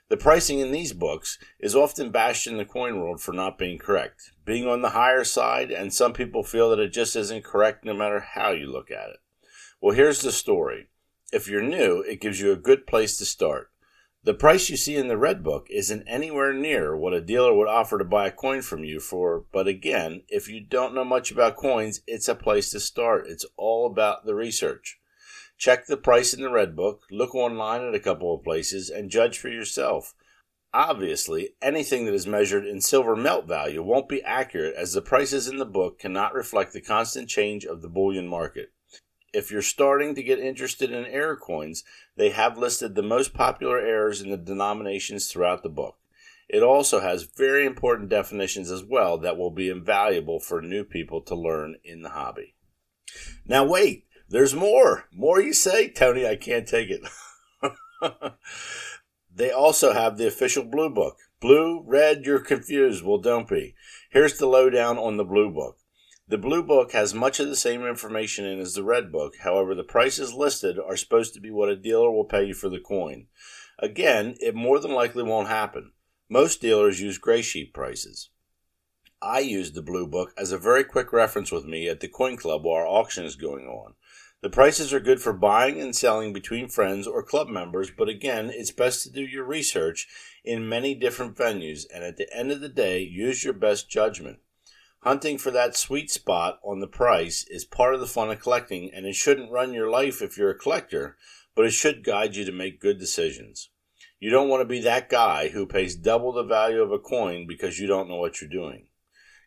The 0.08 0.17
pricing 0.17 0.60
in 0.60 0.72
these 0.72 0.93
books 0.93 1.39
is 1.60 1.77
often 1.77 2.10
bashed 2.10 2.46
in 2.46 2.56
the 2.56 2.65
coin 2.65 3.00
world 3.00 3.20
for 3.20 3.32
not 3.32 3.58
being 3.58 3.77
correct, 3.77 4.32
being 4.44 4.67
on 4.67 4.81
the 4.81 4.91
higher 4.91 5.24
side, 5.24 5.70
and 5.70 5.93
some 5.93 6.12
people 6.12 6.43
feel 6.43 6.70
that 6.70 6.79
it 6.79 6.93
just 6.93 7.17
isn't 7.17 7.44
correct 7.44 7.84
no 7.84 7.93
matter 7.93 8.20
how 8.20 8.53
you 8.53 8.67
look 8.67 8.91
at 8.91 9.10
it. 9.10 9.19
Well, 9.81 9.94
here's 9.94 10.22
the 10.22 10.32
story. 10.32 10.89
If 11.36 11.48
you're 11.48 11.60
new, 11.60 12.00
it 12.00 12.22
gives 12.22 12.40
you 12.40 12.50
a 12.50 12.56
good 12.56 12.86
place 12.86 13.19
to 13.19 13.26
start. 13.26 13.70
The 14.24 14.32
price 14.32 14.70
you 14.70 14.78
see 14.78 14.96
in 14.96 15.08
the 15.08 15.19
Red 15.19 15.44
Book 15.44 15.66
isn't 15.69 16.08
anywhere 16.08 16.55
near 16.55 16.96
what 16.96 17.12
a 17.12 17.20
dealer 17.20 17.52
would 17.52 17.69
offer 17.69 17.98
to 17.98 18.05
buy 18.06 18.28
a 18.28 18.32
coin 18.32 18.62
from 18.62 18.84
you 18.84 19.00
for, 19.00 19.44
but 19.52 19.69
again, 19.69 20.22
if 20.28 20.48
you 20.48 20.62
don't 20.62 20.94
know 20.94 21.05
much 21.05 21.31
about 21.31 21.56
coins, 21.56 22.00
it's 22.06 22.26
a 22.26 22.34
place 22.34 22.70
to 22.70 22.81
start. 22.81 23.26
It's 23.28 23.44
all 23.58 23.84
about 23.86 24.24
the 24.24 24.34
research. 24.34 24.98
Check 25.58 25.84
the 25.84 25.98
price 25.98 26.32
in 26.32 26.40
the 26.40 26.48
Red 26.48 26.74
Book, 26.74 27.02
look 27.10 27.34
online 27.34 27.82
at 27.82 27.94
a 27.94 28.00
couple 28.00 28.34
of 28.34 28.43
places, 28.43 28.88
and 28.88 29.10
judge 29.10 29.38
for 29.38 29.50
yourself. 29.50 30.14
Obviously, 30.72 31.50
anything 31.60 32.06
that 32.06 32.14
is 32.14 32.26
measured 32.26 32.64
in 32.64 32.81
silver 32.81 33.14
melt 33.14 33.46
value 33.46 33.82
won't 33.82 34.08
be 34.08 34.22
accurate 34.22 34.74
as 34.74 34.94
the 34.94 35.02
prices 35.02 35.48
in 35.48 35.58
the 35.58 35.66
book 35.66 35.98
cannot 35.98 36.32
reflect 36.32 36.72
the 36.72 36.81
constant 36.81 37.28
change 37.28 37.66
of 37.66 37.82
the 37.82 37.90
bullion 37.90 38.26
market. 38.26 38.72
If 39.36 39.50
you're 39.50 39.60
starting 39.60 40.14
to 40.14 40.22
get 40.22 40.38
interested 40.38 40.90
in 40.90 41.05
error 41.05 41.36
coins, 41.36 41.84
they 42.16 42.31
have 42.31 42.56
listed 42.56 42.94
the 42.94 43.02
most 43.02 43.34
popular 43.34 43.78
errors 43.78 44.22
in 44.22 44.31
the 44.31 44.38
denominations 44.38 45.31
throughout 45.31 45.62
the 45.62 45.69
book. 45.69 45.98
It 46.48 46.62
also 46.62 47.00
has 47.00 47.24
very 47.24 47.66
important 47.66 48.08
definitions 48.08 48.70
as 48.70 48.82
well 48.82 49.19
that 49.19 49.36
will 49.36 49.50
be 49.50 49.69
invaluable 49.69 50.40
for 50.40 50.62
new 50.62 50.84
people 50.84 51.20
to 51.20 51.34
learn 51.34 51.76
in 51.84 52.00
the 52.00 52.08
hobby. 52.08 52.55
Now, 53.44 53.66
wait, 53.66 54.06
there's 54.26 54.55
more. 54.55 55.05
More, 55.12 55.43
you 55.43 55.52
say? 55.52 55.90
Tony, 55.90 56.26
I 56.26 56.36
can't 56.36 56.66
take 56.66 56.88
it. 56.88 57.02
they 59.34 59.50
also 59.50 59.93
have 59.93 60.16
the 60.16 60.28
official 60.28 60.64
blue 60.64 60.88
book. 60.88 61.19
Blue, 61.40 61.84
red, 61.86 62.24
you're 62.24 62.40
confused. 62.40 63.05
Well, 63.05 63.19
don't 63.19 63.46
be. 63.46 63.74
Here's 64.10 64.38
the 64.38 64.46
lowdown 64.46 64.96
on 64.96 65.19
the 65.19 65.24
blue 65.24 65.50
book. 65.52 65.76
The 66.28 66.38
Blue 66.38 66.64
Book 66.64 66.90
has 66.90 67.14
much 67.14 67.38
of 67.38 67.46
the 67.46 67.54
same 67.54 67.86
information 67.86 68.44
in 68.44 68.58
as 68.58 68.74
the 68.74 68.82
Red 68.82 69.12
Book, 69.12 69.34
however, 69.44 69.76
the 69.76 69.84
prices 69.84 70.34
listed 70.34 70.76
are 70.76 70.96
supposed 70.96 71.34
to 71.34 71.40
be 71.40 71.52
what 71.52 71.68
a 71.68 71.76
dealer 71.76 72.10
will 72.10 72.24
pay 72.24 72.46
you 72.46 72.54
for 72.54 72.68
the 72.68 72.80
coin. 72.80 73.28
Again, 73.78 74.34
it 74.40 74.52
more 74.52 74.80
than 74.80 74.90
likely 74.90 75.22
won't 75.22 75.46
happen. 75.46 75.92
Most 76.28 76.60
dealers 76.60 77.00
use 77.00 77.18
gray 77.18 77.42
sheet 77.42 77.72
prices. 77.72 78.30
I 79.22 79.38
use 79.38 79.70
the 79.70 79.82
Blue 79.82 80.08
Book 80.08 80.34
as 80.36 80.50
a 80.50 80.58
very 80.58 80.82
quick 80.82 81.12
reference 81.12 81.52
with 81.52 81.64
me 81.64 81.88
at 81.88 82.00
the 82.00 82.08
Coin 82.08 82.36
Club 82.36 82.64
while 82.64 82.82
our 82.82 82.88
auction 82.88 83.24
is 83.24 83.36
going 83.36 83.68
on. 83.68 83.94
The 84.42 84.50
prices 84.50 84.92
are 84.92 84.98
good 84.98 85.22
for 85.22 85.32
buying 85.32 85.80
and 85.80 85.94
selling 85.94 86.32
between 86.32 86.68
friends 86.68 87.06
or 87.06 87.22
club 87.22 87.46
members, 87.46 87.92
but 87.96 88.08
again, 88.08 88.50
it's 88.52 88.72
best 88.72 89.04
to 89.04 89.10
do 89.10 89.22
your 89.22 89.44
research 89.44 90.08
in 90.44 90.68
many 90.68 90.96
different 90.96 91.36
venues 91.36 91.84
and 91.94 92.02
at 92.02 92.16
the 92.16 92.28
end 92.36 92.50
of 92.50 92.60
the 92.60 92.68
day, 92.68 92.98
use 92.98 93.44
your 93.44 93.54
best 93.54 93.88
judgment. 93.88 94.40
Hunting 95.06 95.39
for 95.39 95.53
that 95.53 95.77
sweet 95.77 96.10
spot 96.10 96.58
on 96.65 96.81
the 96.81 96.89
price 96.89 97.46
is 97.48 97.65
part 97.65 97.94
of 97.94 98.01
the 98.01 98.08
fun 98.08 98.29
of 98.29 98.41
collecting, 98.41 98.91
and 98.93 99.06
it 99.06 99.15
shouldn't 99.15 99.53
run 99.53 99.72
your 99.72 99.89
life 99.89 100.20
if 100.20 100.36
you're 100.36 100.51
a 100.51 100.58
collector, 100.58 101.17
but 101.55 101.65
it 101.65 101.70
should 101.70 102.03
guide 102.03 102.34
you 102.34 102.44
to 102.44 102.51
make 102.51 102.81
good 102.81 102.98
decisions. 102.98 103.70
You 104.19 104.31
don't 104.31 104.48
want 104.48 104.63
to 104.63 104.69
be 104.69 104.81
that 104.81 105.08
guy 105.08 105.51
who 105.51 105.65
pays 105.65 105.94
double 105.94 106.32
the 106.32 106.43
value 106.43 106.82
of 106.82 106.91
a 106.91 106.98
coin 106.98 107.46
because 107.46 107.79
you 107.79 107.86
don't 107.86 108.08
know 108.08 108.17
what 108.17 108.41
you're 108.41 108.51
doing. 108.51 108.89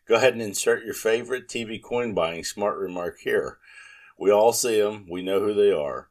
Go 0.08 0.14
ahead 0.14 0.32
and 0.32 0.40
insert 0.40 0.86
your 0.86 0.94
favorite 0.94 1.46
TV 1.46 1.78
coin 1.78 2.14
buying 2.14 2.42
smart 2.42 2.78
remark 2.78 3.18
here. 3.22 3.58
We 4.18 4.30
all 4.30 4.54
see 4.54 4.80
them, 4.80 5.08
we 5.10 5.20
know 5.20 5.40
who 5.40 5.52
they 5.52 5.72
are. 5.72 6.08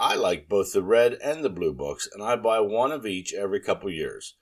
I 0.00 0.14
like 0.14 0.48
both 0.48 0.72
the 0.72 0.82
red 0.82 1.18
and 1.22 1.44
the 1.44 1.50
blue 1.50 1.74
books, 1.74 2.08
and 2.10 2.22
I 2.24 2.36
buy 2.36 2.60
one 2.60 2.92
of 2.92 3.04
each 3.04 3.34
every 3.34 3.60
couple 3.60 3.90
years. 3.90 4.36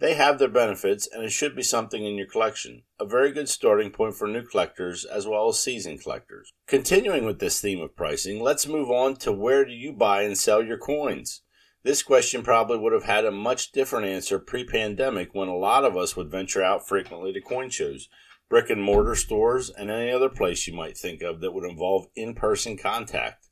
They 0.00 0.14
have 0.14 0.38
their 0.38 0.48
benefits, 0.48 1.06
and 1.06 1.22
it 1.22 1.30
should 1.30 1.54
be 1.54 1.62
something 1.62 2.04
in 2.04 2.16
your 2.16 2.26
collection. 2.26 2.82
A 2.98 3.06
very 3.06 3.30
good 3.30 3.48
starting 3.48 3.90
point 3.90 4.16
for 4.16 4.26
new 4.26 4.42
collectors 4.42 5.04
as 5.04 5.26
well 5.26 5.48
as 5.48 5.60
seasoned 5.60 6.02
collectors. 6.02 6.52
Continuing 6.66 7.24
with 7.24 7.38
this 7.38 7.60
theme 7.60 7.80
of 7.80 7.94
pricing, 7.94 8.42
let's 8.42 8.66
move 8.66 8.90
on 8.90 9.16
to 9.16 9.32
where 9.32 9.64
do 9.64 9.72
you 9.72 9.92
buy 9.92 10.22
and 10.22 10.36
sell 10.36 10.62
your 10.62 10.78
coins? 10.78 11.42
This 11.84 12.02
question 12.02 12.42
probably 12.42 12.78
would 12.78 12.92
have 12.92 13.04
had 13.04 13.24
a 13.24 13.30
much 13.30 13.70
different 13.70 14.06
answer 14.06 14.38
pre 14.38 14.64
pandemic 14.64 15.34
when 15.34 15.48
a 15.48 15.56
lot 15.56 15.84
of 15.84 15.96
us 15.96 16.16
would 16.16 16.30
venture 16.30 16.62
out 16.62 16.88
frequently 16.88 17.32
to 17.32 17.40
coin 17.40 17.70
shows, 17.70 18.08
brick 18.48 18.70
and 18.70 18.82
mortar 18.82 19.14
stores, 19.14 19.70
and 19.70 19.90
any 19.90 20.10
other 20.10 20.30
place 20.30 20.66
you 20.66 20.74
might 20.74 20.96
think 20.96 21.22
of 21.22 21.40
that 21.40 21.52
would 21.52 21.68
involve 21.68 22.06
in 22.16 22.34
person 22.34 22.76
contact. 22.76 23.43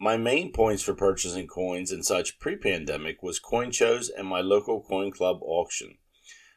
My 0.00 0.16
main 0.16 0.52
points 0.52 0.82
for 0.82 0.94
purchasing 0.94 1.46
coins 1.46 1.92
and 1.92 2.04
such 2.04 2.38
pre 2.38 2.56
pandemic 2.56 3.22
was 3.22 3.38
coin 3.38 3.70
shows 3.70 4.10
and 4.10 4.26
my 4.26 4.40
local 4.40 4.82
coin 4.82 5.12
club 5.12 5.38
auction. 5.42 5.98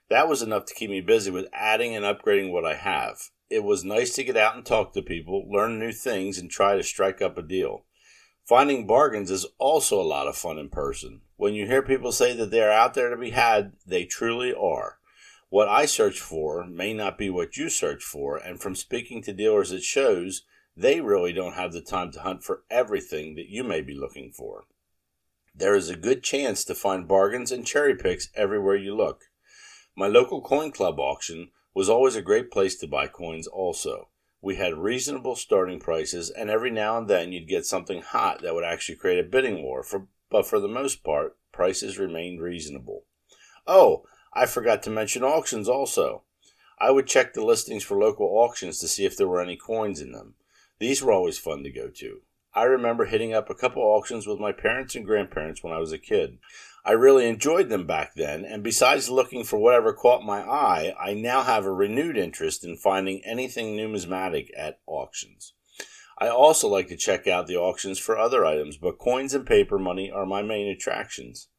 That 0.09 0.27
was 0.27 0.41
enough 0.41 0.65
to 0.65 0.73
keep 0.73 0.89
me 0.89 1.01
busy 1.01 1.29
with 1.29 1.49
adding 1.53 1.95
and 1.95 2.05
upgrading 2.05 2.51
what 2.51 2.65
I 2.65 2.75
have. 2.75 3.17
It 3.49 3.63
was 3.63 3.83
nice 3.83 4.15
to 4.15 4.23
get 4.23 4.37
out 4.37 4.55
and 4.55 4.65
talk 4.65 4.93
to 4.93 5.01
people, 5.01 5.49
learn 5.49 5.79
new 5.79 5.91
things, 5.91 6.37
and 6.37 6.49
try 6.49 6.75
to 6.75 6.83
strike 6.83 7.21
up 7.21 7.37
a 7.37 7.41
deal. 7.41 7.85
Finding 8.47 8.87
bargains 8.87 9.29
is 9.29 9.45
also 9.57 9.99
a 9.99 10.03
lot 10.03 10.27
of 10.27 10.37
fun 10.37 10.57
in 10.57 10.69
person. 10.69 11.21
When 11.35 11.53
you 11.53 11.65
hear 11.65 11.81
people 11.81 12.11
say 12.11 12.33
that 12.35 12.49
they 12.49 12.61
are 12.61 12.71
out 12.71 12.93
there 12.93 13.09
to 13.09 13.17
be 13.17 13.31
had, 13.31 13.73
they 13.85 14.05
truly 14.05 14.53
are. 14.53 14.99
What 15.49 15.69
I 15.69 15.85
search 15.85 16.19
for 16.19 16.65
may 16.65 16.93
not 16.93 17.17
be 17.17 17.29
what 17.29 17.57
you 17.57 17.69
search 17.69 18.03
for, 18.03 18.37
and 18.37 18.61
from 18.61 18.75
speaking 18.75 19.21
to 19.23 19.33
dealers 19.33 19.71
at 19.71 19.83
shows, 19.83 20.43
they 20.77 21.01
really 21.01 21.33
don't 21.33 21.55
have 21.55 21.73
the 21.73 21.81
time 21.81 22.11
to 22.11 22.19
hunt 22.19 22.43
for 22.43 22.61
everything 22.69 23.33
that 23.33 23.49
you 23.49 23.63
may 23.63 23.81
be 23.81 23.95
looking 23.95 24.31
for. 24.31 24.65
There 25.55 25.75
is 25.75 25.89
a 25.89 25.95
good 25.95 26.21
chance 26.21 26.63
to 26.65 26.75
find 26.75 27.07
bargains 27.07 27.51
and 27.51 27.65
cherry 27.65 27.95
picks 27.95 28.29
everywhere 28.35 28.75
you 28.75 28.95
look. 28.95 29.23
My 29.95 30.05
local 30.05 30.39
coin 30.39 30.71
club 30.71 30.99
auction 30.99 31.49
was 31.73 31.89
always 31.89 32.15
a 32.15 32.21
great 32.21 32.51
place 32.51 32.75
to 32.77 32.87
buy 32.87 33.07
coins 33.07 33.47
also. 33.47 34.09
We 34.39 34.57
had 34.57 34.77
reasonable 34.77 35.35
starting 35.35 35.79
prices 35.79 36.29
and 36.29 36.51
every 36.51 36.69
now 36.69 36.99
and 36.99 37.07
then 37.07 37.31
you'd 37.31 37.47
get 37.47 37.65
something 37.65 38.03
hot 38.03 38.43
that 38.43 38.53
would 38.53 38.63
actually 38.63 38.97
create 38.97 39.17
a 39.19 39.27
bidding 39.27 39.63
war, 39.63 39.81
for, 39.81 40.05
but 40.29 40.45
for 40.45 40.59
the 40.59 40.67
most 40.67 41.03
part, 41.03 41.35
prices 41.51 41.97
remained 41.97 42.39
reasonable. 42.39 43.05
Oh, 43.65 44.03
I 44.31 44.45
forgot 44.45 44.83
to 44.83 44.91
mention 44.91 45.23
auctions 45.23 45.67
also. 45.67 46.21
I 46.79 46.91
would 46.91 47.07
check 47.07 47.33
the 47.33 47.43
listings 47.43 47.83
for 47.83 47.97
local 47.97 48.27
auctions 48.27 48.77
to 48.79 48.87
see 48.87 49.05
if 49.05 49.17
there 49.17 49.27
were 49.27 49.41
any 49.41 49.57
coins 49.57 49.99
in 49.99 50.11
them. 50.11 50.35
These 50.79 51.01
were 51.01 51.11
always 51.11 51.37
fun 51.37 51.63
to 51.63 51.71
go 51.71 51.89
to. 51.89 52.21
I 52.53 52.63
remember 52.63 53.05
hitting 53.05 53.33
up 53.33 53.49
a 53.49 53.55
couple 53.55 53.83
auctions 53.83 54.25
with 54.25 54.39
my 54.39 54.51
parents 54.51 54.95
and 54.95 55.05
grandparents 55.05 55.63
when 55.63 55.73
I 55.73 55.79
was 55.79 55.91
a 55.91 55.97
kid. 55.97 56.39
I 56.83 56.91
really 56.91 57.27
enjoyed 57.27 57.69
them 57.69 57.85
back 57.85 58.15
then, 58.15 58.45
and 58.45 58.63
besides 58.63 59.09
looking 59.09 59.43
for 59.43 59.57
whatever 59.57 59.91
caught 59.93 60.23
my 60.23 60.41
eye, 60.41 60.95
I 60.99 61.13
now 61.13 61.43
have 61.43 61.65
a 61.65 61.71
renewed 61.71 62.17
interest 62.17 62.63
in 62.63 62.77
finding 62.77 63.21
anything 63.25 63.75
numismatic 63.75 64.51
at 64.57 64.79
auctions. 64.87 65.53
I 66.17 66.29
also 66.29 66.67
like 66.67 66.87
to 66.87 66.95
check 66.95 67.27
out 67.27 67.45
the 67.45 67.57
auctions 67.57 67.99
for 67.99 68.17
other 68.17 68.45
items, 68.45 68.77
but 68.77 68.97
coins 68.97 69.33
and 69.33 69.45
paper 69.45 69.77
money 69.77 70.09
are 70.09 70.25
my 70.25 70.41
main 70.41 70.67
attractions. 70.67 71.49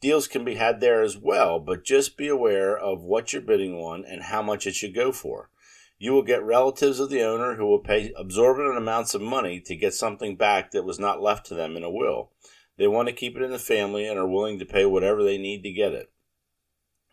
Deals 0.00 0.26
can 0.26 0.44
be 0.44 0.56
had 0.56 0.80
there 0.80 1.02
as 1.02 1.16
well, 1.16 1.60
but 1.60 1.84
just 1.84 2.16
be 2.16 2.28
aware 2.28 2.76
of 2.76 3.02
what 3.02 3.32
you're 3.32 3.40
bidding 3.40 3.74
on 3.74 4.04
and 4.04 4.24
how 4.24 4.42
much 4.42 4.66
it 4.66 4.74
should 4.74 4.94
go 4.94 5.12
for. 5.12 5.50
You 5.98 6.12
will 6.12 6.22
get 6.22 6.42
relatives 6.42 6.98
of 7.00 7.10
the 7.10 7.22
owner 7.22 7.54
who 7.54 7.66
will 7.66 7.78
pay 7.78 8.12
absorbent 8.16 8.76
amounts 8.76 9.14
of 9.14 9.22
money 9.22 9.60
to 9.60 9.76
get 9.76 9.94
something 9.94 10.36
back 10.36 10.72
that 10.72 10.84
was 10.84 10.98
not 10.98 11.22
left 11.22 11.46
to 11.46 11.54
them 11.54 11.76
in 11.76 11.84
a 11.84 11.90
will. 11.90 12.32
They 12.76 12.88
want 12.88 13.08
to 13.08 13.14
keep 13.14 13.36
it 13.36 13.42
in 13.42 13.52
the 13.52 13.58
family 13.58 14.06
and 14.06 14.18
are 14.18 14.28
willing 14.28 14.58
to 14.58 14.64
pay 14.64 14.84
whatever 14.84 15.22
they 15.22 15.38
need 15.38 15.62
to 15.62 15.72
get 15.72 15.92
it. 15.92 16.10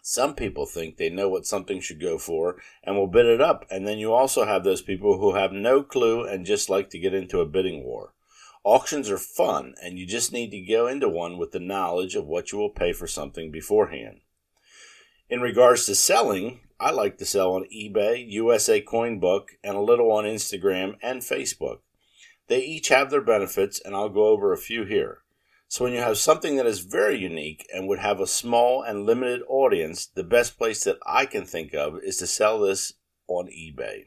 Some 0.02 0.34
people 0.34 0.66
think 0.66 0.98
they 0.98 1.10
know 1.10 1.30
what 1.30 1.46
something 1.46 1.80
should 1.80 2.02
go 2.02 2.18
for 2.18 2.60
and 2.84 2.96
will 2.96 3.06
bid 3.06 3.28
it 3.28 3.40
up, 3.40 3.66
and 3.70 3.88
then 3.88 4.00
you 4.00 4.12
also 4.12 4.46
have 4.46 4.64
those 4.64 4.82
people 4.82 5.20
who 5.20 5.36
have 5.36 5.52
no 5.52 5.84
clue 5.84 6.26
and 6.26 6.44
just 6.44 6.70
like 6.70 6.90
to 6.90 7.00
get 7.00 7.14
into 7.14 7.40
a 7.40 7.46
bidding 7.46 7.84
war. 7.84 8.16
Auctions 8.64 9.12
are 9.12 9.20
fun, 9.20 9.76
and 9.82 10.00
you 10.00 10.08
just 10.08 10.32
need 10.32 10.50
to 10.52 10.62
go 10.62 10.88
into 10.88 11.08
one 11.08 11.38
with 11.38 11.52
the 11.52 11.60
knowledge 11.60 12.16
of 12.16 12.26
what 12.26 12.52
you 12.52 12.58
will 12.58 12.70
pay 12.72 12.94
for 12.94 13.06
something 13.06 13.52
beforehand. 13.52 14.22
In 15.30 15.40
regards 15.40 15.86
to 15.86 15.96
selling, 15.96 16.62
I 16.82 16.90
like 16.90 17.20
to 17.20 17.26
sell 17.26 17.54
on 17.54 17.66
eBay, 17.66 18.26
USA 18.32 18.82
Coin 18.82 19.20
Book, 19.20 19.52
and 19.64 19.78
a 19.78 19.82
little 19.82 20.12
on 20.12 20.24
Instagram 20.24 20.96
and 21.04 21.22
Facebook. 21.22 21.82
They 22.48 22.62
each 22.62 22.88
have 22.88 23.12
their 23.12 23.22
benefits, 23.22 23.80
and 23.80 23.94
I'll 23.94 24.10
go 24.10 24.26
over 24.26 24.52
a 24.52 24.58
few 24.58 24.84
here. 24.86 25.20
So, 25.68 25.84
when 25.84 25.94
you 25.94 26.00
have 26.00 26.18
something 26.18 26.56
that 26.56 26.66
is 26.66 26.80
very 26.80 27.20
unique 27.20 27.68
and 27.72 27.88
would 27.88 28.00
have 28.00 28.20
a 28.20 28.26
small 28.26 28.82
and 28.82 29.06
limited 29.06 29.44
audience, 29.48 30.08
the 30.08 30.24
best 30.24 30.58
place 30.58 30.84
that 30.86 30.98
I 31.06 31.28
can 31.28 31.46
think 31.46 31.76
of 31.76 32.00
is 32.04 32.18
to 32.18 32.26
sell 32.26 32.60
this 32.60 32.94
on 33.28 33.46
eBay. 33.46 34.06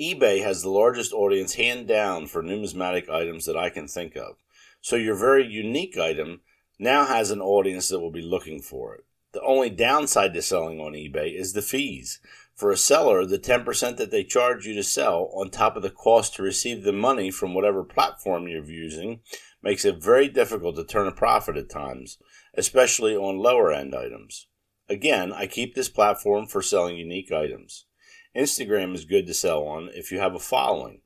eBay 0.00 0.42
has 0.42 0.62
the 0.62 0.70
largest 0.70 1.12
audience 1.12 1.54
hand 1.54 1.86
down 1.86 2.26
for 2.26 2.42
numismatic 2.42 3.08
items 3.08 3.46
that 3.46 3.56
I 3.56 3.70
can 3.70 3.86
think 3.86 4.16
of. 4.16 4.38
So, 4.80 4.96
your 4.96 5.14
very 5.14 5.46
unique 5.46 5.96
item 5.96 6.40
now 6.80 7.06
has 7.06 7.30
an 7.30 7.40
audience 7.40 7.88
that 7.90 8.00
will 8.00 8.10
be 8.10 8.22
looking 8.22 8.60
for 8.60 8.96
it. 8.96 9.04
The 9.32 9.42
only 9.42 9.68
downside 9.68 10.32
to 10.34 10.42
selling 10.42 10.80
on 10.80 10.92
eBay 10.92 11.38
is 11.38 11.52
the 11.52 11.62
fees. 11.62 12.20
For 12.54 12.70
a 12.70 12.76
seller, 12.76 13.24
the 13.26 13.38
10% 13.38 13.96
that 13.98 14.10
they 14.10 14.24
charge 14.24 14.66
you 14.66 14.74
to 14.74 14.82
sell, 14.82 15.30
on 15.34 15.50
top 15.50 15.76
of 15.76 15.82
the 15.82 15.90
cost 15.90 16.34
to 16.34 16.42
receive 16.42 16.82
the 16.82 16.92
money 16.92 17.30
from 17.30 17.54
whatever 17.54 17.84
platform 17.84 18.48
you're 18.48 18.64
using, 18.64 19.20
makes 19.62 19.84
it 19.84 20.02
very 20.02 20.28
difficult 20.28 20.76
to 20.76 20.84
turn 20.84 21.06
a 21.06 21.12
profit 21.12 21.56
at 21.56 21.68
times, 21.68 22.18
especially 22.54 23.14
on 23.14 23.38
lower 23.38 23.70
end 23.70 23.94
items. 23.94 24.46
Again, 24.88 25.32
I 25.32 25.46
keep 25.46 25.74
this 25.74 25.88
platform 25.88 26.46
for 26.46 26.62
selling 26.62 26.96
unique 26.96 27.30
items. 27.30 27.84
Instagram 28.34 28.94
is 28.94 29.04
good 29.04 29.26
to 29.26 29.34
sell 29.34 29.64
on 29.64 29.90
if 29.92 30.10
you 30.10 30.18
have 30.18 30.34
a 30.34 30.40
following. 30.40 31.02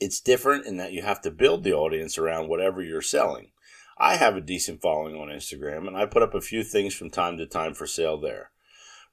It's 0.00 0.20
different 0.20 0.66
in 0.66 0.78
that 0.78 0.92
you 0.92 1.02
have 1.02 1.20
to 1.22 1.30
build 1.30 1.64
the 1.64 1.74
audience 1.74 2.18
around 2.18 2.48
whatever 2.48 2.82
you're 2.82 3.02
selling. 3.02 3.50
I 3.98 4.16
have 4.16 4.36
a 4.36 4.42
decent 4.42 4.82
following 4.82 5.16
on 5.16 5.28
Instagram, 5.28 5.86
and 5.86 5.96
I 5.96 6.04
put 6.04 6.22
up 6.22 6.34
a 6.34 6.40
few 6.42 6.62
things 6.62 6.94
from 6.94 7.08
time 7.08 7.38
to 7.38 7.46
time 7.46 7.72
for 7.72 7.86
sale 7.86 8.20
there. 8.20 8.50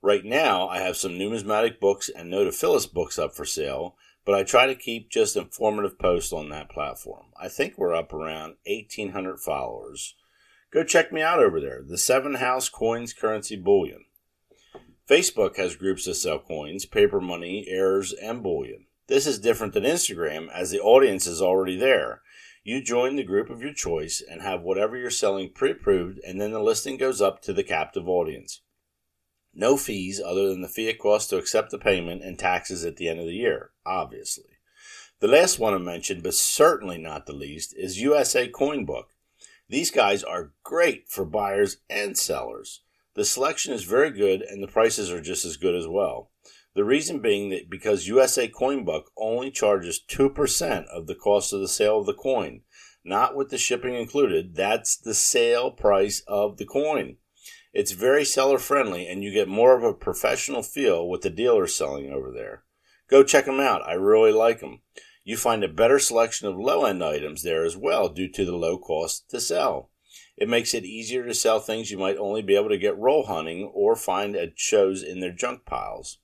Right 0.01 0.25
now, 0.25 0.67
I 0.67 0.79
have 0.79 0.97
some 0.97 1.17
numismatic 1.17 1.79
books 1.79 2.09
and 2.09 2.31
Notophilus 2.31 2.91
books 2.91 3.17
up 3.17 3.33
for 3.33 3.45
sale, 3.45 3.95
but 4.25 4.35
I 4.35 4.43
try 4.43 4.67
to 4.67 4.75
keep 4.75 5.09
just 5.09 5.37
informative 5.37 5.97
posts 5.97 6.33
on 6.33 6.49
that 6.49 6.69
platform. 6.69 7.27
I 7.41 7.47
think 7.47 7.77
we're 7.77 7.95
up 7.95 8.11
around 8.11 8.55
1,800 8.65 9.39
followers. 9.39 10.15
Go 10.69 10.83
check 10.83 11.13
me 11.13 11.21
out 11.21 11.39
over 11.39 11.61
there, 11.61 11.81
the 11.81 11.97
Seven 11.97 12.35
House 12.35 12.67
Coins 12.67 13.13
Currency 13.13 13.55
Bullion. 13.55 14.03
Facebook 15.09 15.55
has 15.55 15.77
groups 15.77 16.05
that 16.05 16.15
sell 16.15 16.39
coins, 16.39 16.85
paper 16.85 17.21
money, 17.21 17.65
errors, 17.69 18.11
and 18.11 18.43
bullion. 18.43 18.87
This 19.07 19.27
is 19.27 19.39
different 19.39 19.73
than 19.73 19.83
Instagram 19.83 20.49
as 20.51 20.71
the 20.71 20.81
audience 20.81 21.25
is 21.25 21.41
already 21.41 21.77
there 21.77 22.22
you 22.63 22.81
join 22.81 23.15
the 23.15 23.23
group 23.23 23.49
of 23.49 23.61
your 23.61 23.73
choice 23.73 24.21
and 24.27 24.41
have 24.41 24.61
whatever 24.61 24.95
you're 24.95 25.09
selling 25.09 25.49
pre 25.49 25.71
approved, 25.71 26.19
and 26.25 26.39
then 26.39 26.51
the 26.51 26.61
listing 26.61 26.97
goes 26.97 27.21
up 27.21 27.41
to 27.41 27.53
the 27.53 27.63
captive 27.63 28.07
audience. 28.07 28.61
No 29.53 29.77
fees 29.77 30.21
other 30.23 30.47
than 30.49 30.61
the 30.61 30.67
fee 30.67 30.89
it 30.89 30.97
costs 30.97 31.29
to 31.29 31.37
accept 31.37 31.71
the 31.71 31.77
payment 31.77 32.23
and 32.23 32.39
taxes 32.39 32.83
at 32.83 32.95
the 32.95 33.07
end 33.07 33.19
of 33.19 33.25
the 33.25 33.35
year, 33.35 33.71
obviously. 33.85 34.57
The 35.19 35.27
last 35.27 35.59
one 35.59 35.73
I 35.73 35.77
mentioned, 35.77 36.23
but 36.23 36.33
certainly 36.33 36.97
not 36.97 37.25
the 37.25 37.33
least, 37.33 37.75
is 37.77 38.01
USA 38.01 38.47
Coin 38.47 38.85
Book. 38.85 39.09
These 39.69 39.91
guys 39.91 40.23
are 40.23 40.53
great 40.63 41.07
for 41.07 41.23
buyers 41.23 41.77
and 41.89 42.17
sellers. 42.17 42.81
The 43.15 43.25
selection 43.25 43.73
is 43.73 43.83
very 43.83 44.09
good 44.09 44.41
and 44.41 44.61
the 44.61 44.67
prices 44.67 45.11
are 45.11 45.21
just 45.21 45.45
as 45.45 45.57
good 45.57 45.75
as 45.75 45.87
well. 45.87 46.31
The 46.75 46.83
reason 46.83 47.19
being 47.19 47.49
that 47.49 47.69
because 47.69 48.07
USA 48.07 48.47
Coinbook 48.47 49.11
only 49.15 49.51
charges 49.51 50.03
2% 50.07 50.85
of 50.87 51.05
the 51.05 51.13
cost 51.13 51.53
of 51.53 51.59
the 51.59 51.67
sale 51.67 51.99
of 51.99 52.07
the 52.07 52.15
coin, 52.15 52.61
not 53.03 53.35
with 53.35 53.49
the 53.49 53.59
shipping 53.59 53.93
included, 53.93 54.55
that's 54.55 54.97
the 54.97 55.13
sale 55.13 55.69
price 55.69 56.23
of 56.27 56.57
the 56.57 56.65
coin. 56.65 57.17
It's 57.73 57.91
very 57.91 58.25
seller 58.25 58.57
friendly 58.57 59.07
and 59.07 59.23
you 59.23 59.31
get 59.31 59.47
more 59.47 59.77
of 59.77 59.83
a 59.83 59.93
professional 59.93 60.63
feel 60.63 61.07
with 61.07 61.21
the 61.21 61.29
dealers 61.29 61.75
selling 61.75 62.11
over 62.11 62.31
there. 62.31 62.63
Go 63.07 63.23
check 63.23 63.45
them 63.45 63.59
out. 63.59 63.87
I 63.87 63.93
really 63.93 64.31
like 64.31 64.59
them. 64.59 64.81
You 65.23 65.37
find 65.37 65.63
a 65.63 65.67
better 65.67 65.99
selection 65.99 66.47
of 66.47 66.57
low 66.57 66.85
end 66.85 67.03
items 67.03 67.43
there 67.43 67.63
as 67.63 67.77
well 67.77 68.09
due 68.09 68.29
to 68.29 68.45
the 68.45 68.55
low 68.55 68.79
cost 68.79 69.29
to 69.29 69.39
sell. 69.39 69.91
It 70.37 70.49
makes 70.49 70.73
it 70.73 70.85
easier 70.85 71.25
to 71.25 71.33
sell 71.33 71.59
things 71.59 71.91
you 71.91 71.99
might 71.99 72.17
only 72.17 72.41
be 72.41 72.55
able 72.55 72.69
to 72.69 72.77
get 72.77 72.97
roll 72.97 73.27
hunting 73.27 73.71
or 73.73 73.95
find 73.95 74.35
at 74.35 74.57
shows 74.57 75.03
in 75.03 75.19
their 75.19 75.31
junk 75.31 75.65
piles. 75.65 76.17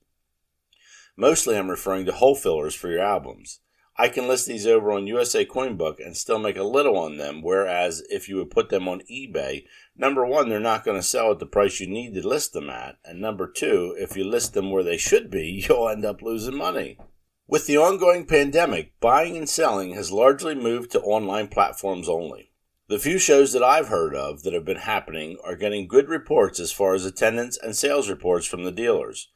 Mostly 1.20 1.58
I'm 1.58 1.68
referring 1.68 2.06
to 2.06 2.12
hole 2.12 2.34
fillers 2.34 2.74
for 2.74 2.88
your 2.88 3.02
albums. 3.02 3.60
I 3.94 4.08
can 4.08 4.26
list 4.26 4.46
these 4.46 4.66
over 4.66 4.90
on 4.90 5.06
USA 5.06 5.44
Coinbook 5.44 6.00
and 6.00 6.16
still 6.16 6.38
make 6.38 6.56
a 6.56 6.64
little 6.64 6.96
on 6.96 7.18
them, 7.18 7.42
whereas 7.42 8.02
if 8.08 8.26
you 8.26 8.36
would 8.36 8.50
put 8.50 8.70
them 8.70 8.88
on 8.88 9.02
eBay, 9.02 9.64
number 9.94 10.24
one, 10.24 10.48
they're 10.48 10.58
not 10.58 10.82
going 10.82 10.96
to 10.96 11.06
sell 11.06 11.30
at 11.30 11.38
the 11.38 11.44
price 11.44 11.78
you 11.78 11.86
need 11.86 12.14
to 12.14 12.26
list 12.26 12.54
them 12.54 12.70
at, 12.70 12.96
and 13.04 13.20
number 13.20 13.46
two, 13.46 13.94
if 13.98 14.16
you 14.16 14.24
list 14.24 14.54
them 14.54 14.70
where 14.70 14.82
they 14.82 14.96
should 14.96 15.30
be, 15.30 15.62
you'll 15.68 15.90
end 15.90 16.06
up 16.06 16.22
losing 16.22 16.56
money. 16.56 16.96
With 17.46 17.66
the 17.66 17.76
ongoing 17.76 18.24
pandemic, 18.24 18.98
buying 18.98 19.36
and 19.36 19.46
selling 19.46 19.92
has 19.92 20.10
largely 20.10 20.54
moved 20.54 20.90
to 20.92 21.02
online 21.02 21.48
platforms 21.48 22.08
only. 22.08 22.50
The 22.88 22.98
few 22.98 23.18
shows 23.18 23.52
that 23.52 23.62
I've 23.62 23.88
heard 23.88 24.14
of 24.14 24.42
that 24.44 24.54
have 24.54 24.64
been 24.64 24.78
happening 24.78 25.36
are 25.44 25.54
getting 25.54 25.86
good 25.86 26.08
reports 26.08 26.58
as 26.58 26.72
far 26.72 26.94
as 26.94 27.04
attendance 27.04 27.58
and 27.58 27.76
sales 27.76 28.08
reports 28.08 28.46
from 28.46 28.64
the 28.64 28.72
dealers. 28.72 29.28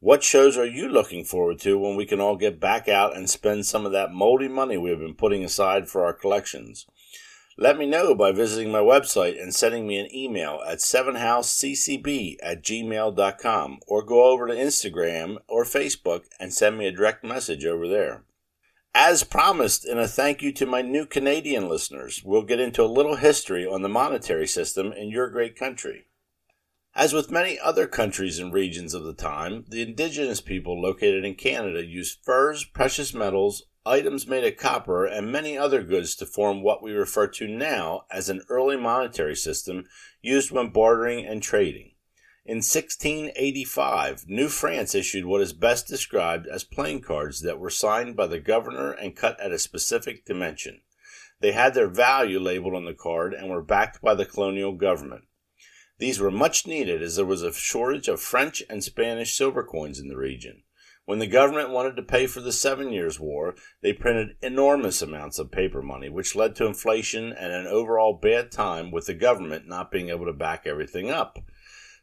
What 0.00 0.22
shows 0.22 0.56
are 0.56 0.64
you 0.64 0.88
looking 0.88 1.24
forward 1.24 1.58
to 1.60 1.76
when 1.76 1.96
we 1.96 2.06
can 2.06 2.20
all 2.20 2.36
get 2.36 2.60
back 2.60 2.86
out 2.86 3.16
and 3.16 3.28
spend 3.28 3.66
some 3.66 3.84
of 3.84 3.90
that 3.90 4.12
moldy 4.12 4.46
money 4.46 4.76
we 4.76 4.90
have 4.90 5.00
been 5.00 5.16
putting 5.16 5.42
aside 5.42 5.88
for 5.88 6.04
our 6.04 6.12
collections? 6.12 6.86
Let 7.56 7.76
me 7.76 7.84
know 7.84 8.14
by 8.14 8.30
visiting 8.30 8.70
my 8.70 8.78
website 8.78 9.42
and 9.42 9.52
sending 9.52 9.88
me 9.88 9.98
an 9.98 10.14
email 10.14 10.60
at 10.64 10.78
sevenhouseccb 10.78 12.36
at 12.40 12.62
gmail.com 12.62 13.80
or 13.88 14.02
go 14.04 14.22
over 14.30 14.46
to 14.46 14.54
Instagram 14.54 15.38
or 15.48 15.64
Facebook 15.64 16.26
and 16.38 16.52
send 16.52 16.78
me 16.78 16.86
a 16.86 16.92
direct 16.92 17.24
message 17.24 17.66
over 17.66 17.88
there. 17.88 18.22
As 18.94 19.24
promised, 19.24 19.84
in 19.84 19.98
a 19.98 20.06
thank 20.06 20.42
you 20.42 20.52
to 20.52 20.66
my 20.66 20.80
new 20.80 21.06
Canadian 21.06 21.68
listeners, 21.68 22.22
we'll 22.24 22.42
get 22.42 22.60
into 22.60 22.84
a 22.84 22.86
little 22.86 23.16
history 23.16 23.66
on 23.66 23.82
the 23.82 23.88
monetary 23.88 24.46
system 24.46 24.92
in 24.92 25.08
your 25.08 25.28
great 25.28 25.56
country. 25.56 26.06
As 26.98 27.12
with 27.12 27.30
many 27.30 27.60
other 27.60 27.86
countries 27.86 28.40
and 28.40 28.52
regions 28.52 28.92
of 28.92 29.04
the 29.04 29.14
time, 29.14 29.64
the 29.68 29.82
indigenous 29.82 30.40
people 30.40 30.82
located 30.82 31.24
in 31.24 31.36
Canada 31.36 31.84
used 31.84 32.18
furs, 32.24 32.64
precious 32.64 33.14
metals, 33.14 33.62
items 33.86 34.26
made 34.26 34.42
of 34.42 34.56
copper, 34.56 35.06
and 35.06 35.30
many 35.30 35.56
other 35.56 35.84
goods 35.84 36.16
to 36.16 36.26
form 36.26 36.60
what 36.60 36.82
we 36.82 36.90
refer 36.90 37.28
to 37.28 37.46
now 37.46 38.02
as 38.10 38.28
an 38.28 38.42
early 38.48 38.76
monetary 38.76 39.36
system 39.36 39.84
used 40.22 40.50
when 40.50 40.70
bartering 40.70 41.24
and 41.24 41.40
trading. 41.40 41.92
In 42.44 42.56
1685, 42.56 44.24
New 44.26 44.48
France 44.48 44.92
issued 44.92 45.24
what 45.24 45.40
is 45.40 45.52
best 45.52 45.86
described 45.86 46.48
as 46.48 46.64
playing 46.64 47.02
cards 47.02 47.42
that 47.42 47.60
were 47.60 47.70
signed 47.70 48.16
by 48.16 48.26
the 48.26 48.40
governor 48.40 48.90
and 48.90 49.14
cut 49.14 49.38
at 49.38 49.52
a 49.52 49.60
specific 49.60 50.24
dimension. 50.24 50.80
They 51.38 51.52
had 51.52 51.74
their 51.74 51.86
value 51.86 52.40
labeled 52.40 52.74
on 52.74 52.86
the 52.86 52.92
card 52.92 53.34
and 53.34 53.48
were 53.48 53.62
backed 53.62 54.02
by 54.02 54.16
the 54.16 54.26
colonial 54.26 54.72
government. 54.72 55.26
These 55.98 56.20
were 56.20 56.30
much 56.30 56.66
needed 56.66 57.02
as 57.02 57.16
there 57.16 57.26
was 57.26 57.42
a 57.42 57.52
shortage 57.52 58.08
of 58.08 58.20
French 58.20 58.62
and 58.70 58.82
Spanish 58.82 59.36
silver 59.36 59.64
coins 59.64 59.98
in 59.98 60.08
the 60.08 60.16
region. 60.16 60.62
When 61.04 61.18
the 61.18 61.26
government 61.26 61.70
wanted 61.70 61.96
to 61.96 62.02
pay 62.02 62.26
for 62.26 62.40
the 62.40 62.52
Seven 62.52 62.92
Years' 62.92 63.18
War, 63.18 63.54
they 63.80 63.92
printed 63.92 64.36
enormous 64.42 65.00
amounts 65.02 65.38
of 65.38 65.50
paper 65.50 65.82
money, 65.82 66.08
which 66.08 66.36
led 66.36 66.54
to 66.56 66.66
inflation 66.66 67.32
and 67.32 67.52
an 67.52 67.66
overall 67.66 68.12
bad 68.12 68.52
time 68.52 68.90
with 68.90 69.06
the 69.06 69.14
government 69.14 69.66
not 69.66 69.90
being 69.90 70.10
able 70.10 70.26
to 70.26 70.32
back 70.32 70.66
everything 70.66 71.10
up 71.10 71.38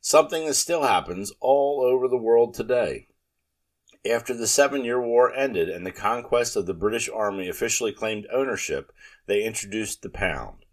something 0.05 0.45
that 0.45 0.53
still 0.53 0.83
happens 0.83 1.33
all 1.39 1.81
over 1.81 2.07
the 2.07 2.15
world 2.15 2.53
today. 2.53 3.07
After 4.07 4.35
the 4.35 4.45
Seven 4.45 4.85
Year 4.85 5.01
War 5.01 5.33
ended 5.33 5.67
and 5.67 5.83
the 5.83 5.91
conquest 5.91 6.55
of 6.55 6.67
the 6.67 6.75
British 6.75 7.09
Army 7.09 7.49
officially 7.49 7.91
claimed 7.91 8.27
ownership, 8.31 8.91
they 9.25 9.43
introduced 9.43 10.03
the 10.03 10.11
pound. 10.11 10.64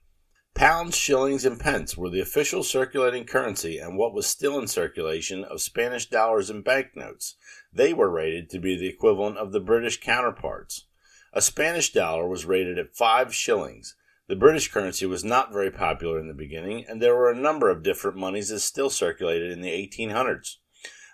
Pounds, 0.54 0.97
shillings, 0.97 1.44
and 1.44 1.59
pence 1.59 1.97
were 1.97 2.11
the 2.11 2.21
official 2.21 2.62
circulating 2.62 3.25
currency 3.25 3.78
and 3.78 3.97
what 3.97 4.14
was 4.14 4.26
still 4.26 4.59
in 4.59 4.66
circulation 4.66 5.44
of 5.44 5.61
Spanish 5.61 6.07
dollars 6.09 6.50
and 6.50 6.62
banknotes. 6.62 7.37
They 7.72 7.92
were 7.92 8.11
rated 8.11 8.50
to 8.50 8.59
be 8.59 8.76
the 8.76 8.88
equivalent 8.88 9.38
of 9.38 9.53
the 9.53 9.61
British 9.61 10.00
counterparts. 10.00 10.87
A 11.33 11.40
Spanish 11.40 11.92
dollar 11.92 12.29
was 12.29 12.44
rated 12.44 12.79
at 12.79 12.94
five 12.94 13.35
shillings, 13.35 13.96
the 14.33 14.37
British 14.37 14.68
currency 14.68 15.05
was 15.05 15.24
not 15.24 15.53
very 15.53 15.70
popular 15.70 16.18
in 16.18 16.26
the 16.26 16.33
beginning, 16.33 16.87
and 16.88 17.03
there 17.03 17.14
were 17.14 17.31
a 17.31 17.37
number 17.37 17.68
of 17.68 17.83
different 17.83 18.16
monies 18.16 18.48
that 18.48 18.61
still 18.61 18.88
circulated 18.88 19.50
in 19.50 19.61
the 19.61 19.68
1800s. 19.68 20.57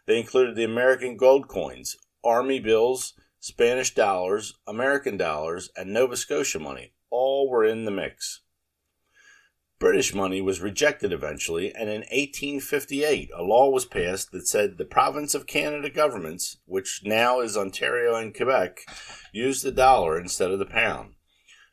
They 0.07 0.21
included 0.21 0.55
the 0.55 0.63
American 0.63 1.17
gold 1.17 1.49
coins, 1.49 1.97
army 2.23 2.61
bills, 2.61 3.15
Spanish 3.41 3.95
dollars, 3.95 4.55
American 4.69 5.17
dollars, 5.17 5.69
and 5.77 5.93
Nova 5.93 6.17
Scotia 6.17 6.61
money. 6.61 6.93
All 7.11 7.51
were 7.51 7.65
in 7.65 7.87
the 7.87 7.91
mix. 7.91 8.43
British 9.79 10.13
money 10.13 10.41
was 10.41 10.61
rejected 10.61 11.13
eventually, 11.13 11.73
and 11.73 11.89
in 11.89 12.01
1858 12.01 13.31
a 13.37 13.43
law 13.43 13.71
was 13.71 13.85
passed 13.85 14.33
that 14.33 14.49
said 14.49 14.77
the 14.77 14.85
province 14.85 15.37
of 15.37 15.47
Canada 15.47 15.89
governments, 15.89 16.57
which 16.67 17.03
now 17.05 17.41
is 17.41 17.57
Ontario 17.57 18.17
and 18.17 18.35
Quebec, 18.35 18.81
used 19.33 19.63
the 19.63 19.71
dollar 19.71 20.19
instead 20.19 20.51
of 20.51 20.59
the 20.59 20.67
pound. 20.67 21.15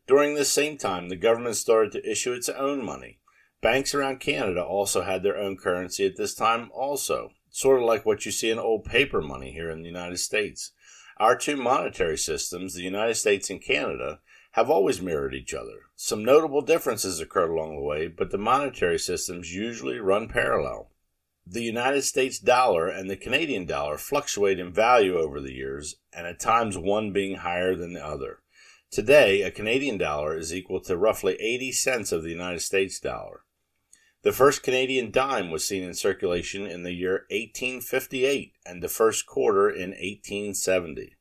During 0.07 0.35
this 0.35 0.51
same 0.51 0.77
time, 0.77 1.09
the 1.09 1.15
government 1.15 1.55
started 1.55 1.91
to 1.93 2.11
issue 2.11 2.33
its 2.33 2.47
own 2.47 2.85
money. 2.85 3.19
Banks 3.61 3.95
around 3.95 4.19
Canada 4.19 4.63
also 4.63 5.01
had 5.01 5.23
their 5.23 5.37
own 5.37 5.57
currency 5.57 6.05
at 6.05 6.15
this 6.15 6.35
time, 6.35 6.69
also, 6.71 7.31
sort 7.49 7.79
of 7.79 7.85
like 7.85 8.05
what 8.05 8.23
you 8.23 8.31
see 8.31 8.51
in 8.51 8.59
old 8.59 8.85
paper 8.85 9.21
money 9.21 9.51
here 9.51 9.71
in 9.71 9.81
the 9.81 9.89
United 9.89 10.17
States. 10.17 10.73
Our 11.17 11.35
two 11.35 11.55
monetary 11.55 12.17
systems, 12.17 12.75
the 12.75 12.83
United 12.83 13.15
States 13.15 13.49
and 13.49 13.63
Canada, 13.63 14.19
have 14.55 14.69
always 14.69 15.01
mirrored 15.01 15.35
each 15.35 15.53
other. 15.53 15.81
Some 15.97 16.23
notable 16.23 16.61
differences 16.61 17.19
occurred 17.19 17.49
along 17.49 17.75
the 17.75 17.81
way, 17.81 18.07
but 18.07 18.31
the 18.31 18.37
monetary 18.37 18.97
systems 18.97 19.53
usually 19.53 19.99
run 19.99 20.29
parallel. 20.29 20.91
The 21.45 21.61
United 21.61 22.03
States 22.03 22.39
dollar 22.39 22.87
and 22.87 23.09
the 23.09 23.17
Canadian 23.17 23.65
dollar 23.65 23.97
fluctuate 23.97 24.57
in 24.57 24.71
value 24.71 25.17
over 25.17 25.41
the 25.41 25.51
years, 25.51 25.97
and 26.13 26.25
at 26.25 26.39
times 26.39 26.77
one 26.77 27.11
being 27.11 27.35
higher 27.35 27.75
than 27.75 27.91
the 27.91 28.05
other. 28.05 28.39
Today, 28.89 29.41
a 29.41 29.51
Canadian 29.51 29.97
dollar 29.97 30.37
is 30.37 30.55
equal 30.55 30.79
to 30.83 30.95
roughly 30.95 31.33
80 31.33 31.73
cents 31.73 32.13
of 32.13 32.23
the 32.23 32.31
United 32.31 32.61
States 32.61 32.97
dollar. 32.97 33.41
The 34.21 34.31
first 34.31 34.63
Canadian 34.63 35.11
dime 35.11 35.51
was 35.51 35.65
seen 35.65 35.83
in 35.83 35.93
circulation 35.93 36.65
in 36.65 36.83
the 36.83 36.93
year 36.93 37.25
1858 37.29 38.53
and 38.65 38.81
the 38.81 38.87
first 38.87 39.25
quarter 39.25 39.69
in 39.69 39.89
1870. 39.89 41.14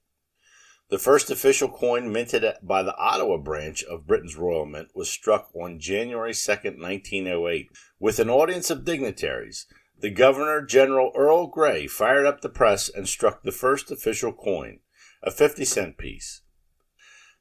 The 0.91 0.99
first 0.99 1.31
official 1.31 1.69
coin 1.69 2.13
minted 2.13 2.45
by 2.63 2.83
the 2.83 2.97
Ottawa 2.97 3.39
branch 3.39 3.83
of 3.85 4.07
Britain's 4.07 4.37
Royal 4.37 4.67
Mint 4.67 4.89
was 4.95 5.11
struck 5.11 5.49
on 5.55 5.81
January 5.81 6.35
2, 6.35 6.51
1908, 6.51 7.71
with 7.99 8.19
an 8.19 8.29
audience 8.29 8.69
of 8.69 8.85
dignitaries. 8.85 9.67
The 9.99 10.11
Governor 10.11 10.61
General 10.61 11.11
Earl 11.17 11.47
Grey 11.47 11.87
fired 11.87 12.27
up 12.27 12.43
the 12.43 12.51
press 12.51 12.91
and 12.91 13.09
struck 13.09 13.43
the 13.43 13.53
first 13.53 13.91
official 13.91 14.33
coin, 14.33 14.81
a 15.23 15.31
50 15.31 15.65
cent 15.65 15.97
piece. 15.97 16.43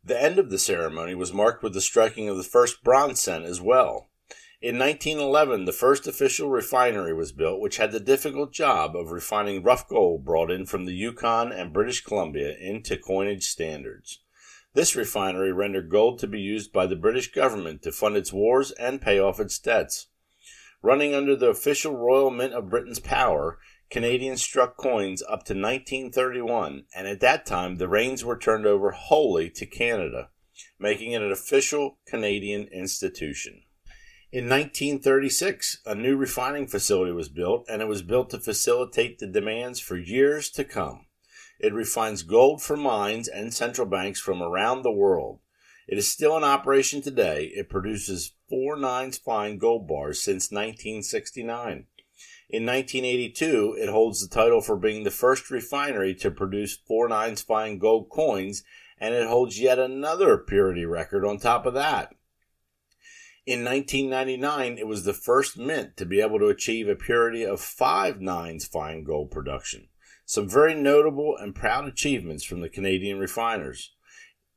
The 0.02 0.22
end 0.22 0.40
of 0.40 0.50
the 0.50 0.60
ceremony 0.60 1.14
was 1.14 1.34
marked 1.34 1.64
with 1.64 1.74
the 1.74 1.82
striking 1.82 2.30
of 2.30 2.38
the 2.38 2.44
first 2.44 2.82
bronze 2.84 3.20
cent 3.20 3.44
as 3.44 3.60
well. 3.60 4.10
In 4.64 4.80
1911, 4.80 5.66
the 5.66 5.74
first 5.74 6.08
official 6.08 6.50
refinery 6.50 7.14
was 7.14 7.34
built, 7.34 7.60
which 7.60 7.76
had 7.76 7.92
the 7.92 8.00
difficult 8.00 8.54
job 8.54 8.96
of 8.96 9.12
refining 9.12 9.62
rough 9.62 9.90
gold 9.90 10.24
brought 10.24 10.50
in 10.50 10.66
from 10.66 10.86
the 10.86 10.94
Yukon 10.94 11.52
and 11.52 11.74
British 11.74 12.02
Columbia 12.02 12.56
into 12.58 12.96
coinage 12.96 13.44
standards. 13.44 14.22
This 14.74 14.96
refinery 14.96 15.52
rendered 15.52 15.90
gold 15.90 16.18
to 16.20 16.28
be 16.28 16.40
used 16.40 16.72
by 16.72 16.86
the 16.86 16.96
British 16.96 17.30
government 17.34 17.82
to 17.82 17.92
fund 17.92 18.16
its 18.16 18.32
wars 18.32 18.72
and 18.72 19.02
pay 19.02 19.20
off 19.20 19.38
its 19.38 19.60
debts. 19.60 20.08
Running 20.82 21.14
under 21.14 21.36
the 21.36 21.50
official 21.50 21.98
Royal 21.98 22.32
Mint 22.32 22.54
of 22.54 22.70
Britain's 22.70 23.00
power, 23.00 23.60
Canadians 23.90 24.42
struck 24.42 24.78
coins 24.78 25.22
up 25.24 25.44
to 25.44 25.54
1931, 25.54 26.86
and 26.96 27.06
at 27.06 27.20
that 27.20 27.46
time 27.46 27.76
the 27.76 27.90
reins 27.90 28.24
were 28.24 28.38
turned 28.38 28.66
over 28.66 28.92
wholly 28.92 29.50
to 29.50 29.66
Canada, 29.66 30.30
making 30.80 31.12
it 31.12 31.22
an 31.22 31.34
official 31.34 31.98
Canadian 32.08 32.70
institution. 32.70 33.63
In 34.34 34.50
1936, 34.50 35.84
a 35.86 35.94
new 35.94 36.18
refining 36.18 36.66
facility 36.66 37.12
was 37.12 37.30
built, 37.30 37.68
and 37.70 37.84
it 37.84 37.88
was 37.88 38.02
built 38.02 38.32
to 38.32 38.40
facilitate 38.40 39.20
the 39.20 39.28
demands 39.28 39.80
for 39.80 39.96
years 39.96 40.50
to 40.54 40.64
come. 40.64 41.06
It 41.60 41.72
refines 41.72 42.24
gold 42.24 42.64
for 42.64 42.76
mines 42.76 43.28
and 43.28 43.54
central 43.54 43.86
banks 43.86 44.20
from 44.20 44.42
around 44.42 44.82
the 44.82 44.92
world. 44.92 45.38
It 45.88 46.00
is 46.00 46.12
still 46.12 46.36
in 46.36 46.44
operation 46.44 47.00
today. 47.00 47.52
It 47.54 47.70
produces 47.70 48.34
four 48.50 48.76
nines 48.76 49.20
fine 49.20 49.60
gold 49.60 49.88
bars 49.88 50.20
since 50.20 50.50
1969. 50.50 51.86
In 52.50 52.66
1982, 52.66 53.78
it 53.80 53.90
holds 53.90 54.20
the 54.20 54.34
title 54.34 54.62
for 54.62 54.78
being 54.78 55.04
the 55.04 55.12
first 55.12 55.52
refinery 55.52 56.16
to 56.16 56.32
produce 56.32 56.76
4 56.88 57.08
nines 57.08 57.44
fine 57.44 57.78
gold 57.78 58.10
coins, 58.10 58.64
and 59.00 59.14
it 59.14 59.28
holds 59.28 59.60
yet 59.60 59.78
another 59.78 60.40
purity 60.40 60.86
record 60.86 61.24
on 61.24 61.38
top 61.38 61.68
of 61.68 61.76
that. 61.76 62.16
In 63.46 63.66
1999, 63.66 64.78
it 64.78 64.88
was 64.88 65.04
the 65.04 65.12
first 65.12 65.58
mint 65.58 65.98
to 65.98 66.06
be 66.06 66.22
able 66.22 66.40
to 66.40 66.48
achieve 66.48 66.88
a 66.88 66.96
purity 66.96 67.46
of 67.46 67.60
five 67.60 68.22
nines 68.22 68.66
fine 68.66 69.04
gold 69.04 69.32
production. 69.32 69.90
Some 70.26 70.48
very 70.48 70.74
notable 70.74 71.36
and 71.36 71.54
proud 71.54 71.86
achievements 71.86 72.46
from 72.46 72.62
the 72.62 72.70
Canadian 72.70 73.20
refiners. 73.20 73.92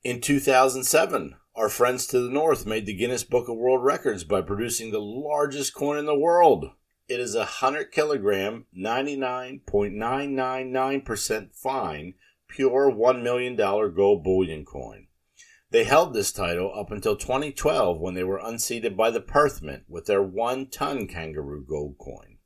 In 0.05 0.21
2007, 0.21 1.35
our 1.57 1.69
friends 1.69 2.07
to 2.07 2.21
the 2.21 2.31
north 2.31 2.65
made 2.65 2.87
the 2.87 2.95
Guinness 2.95 3.25
Book 3.25 3.49
of 3.49 3.57
World 3.57 3.83
Records 3.83 4.23
by 4.23 4.41
producing 4.41 4.93
the 4.93 5.01
largest 5.01 5.75
coin 5.75 5.99
in 5.99 6.07
the 6.07 6.17
world. 6.17 6.71
It 7.09 7.19
is 7.19 7.35
a 7.35 7.41
100 7.41 7.91
kilogram, 7.91 8.67
99.999% 8.79 11.57
fine, 11.57 12.15
pure 12.49 12.93
$1 12.93 13.23
million 13.23 13.57
gold 13.57 14.23
bullion 14.23 14.65
coin. 14.65 15.06
They 15.77 15.85
held 15.85 16.15
this 16.15 16.33
title 16.33 16.73
up 16.75 16.91
until 16.91 17.17
2012 17.17 18.01
when 18.01 18.15
they 18.15 18.25
were 18.25 18.41
unseated 18.43 18.97
by 18.97 19.11
the 19.11 19.21
Perth 19.21 19.61
Mint 19.61 19.83
with 19.87 20.07
their 20.07 20.23
one 20.23 20.71
ton 20.71 21.07
kangaroo 21.07 21.67
gold 21.69 21.99
coin. 21.99 22.39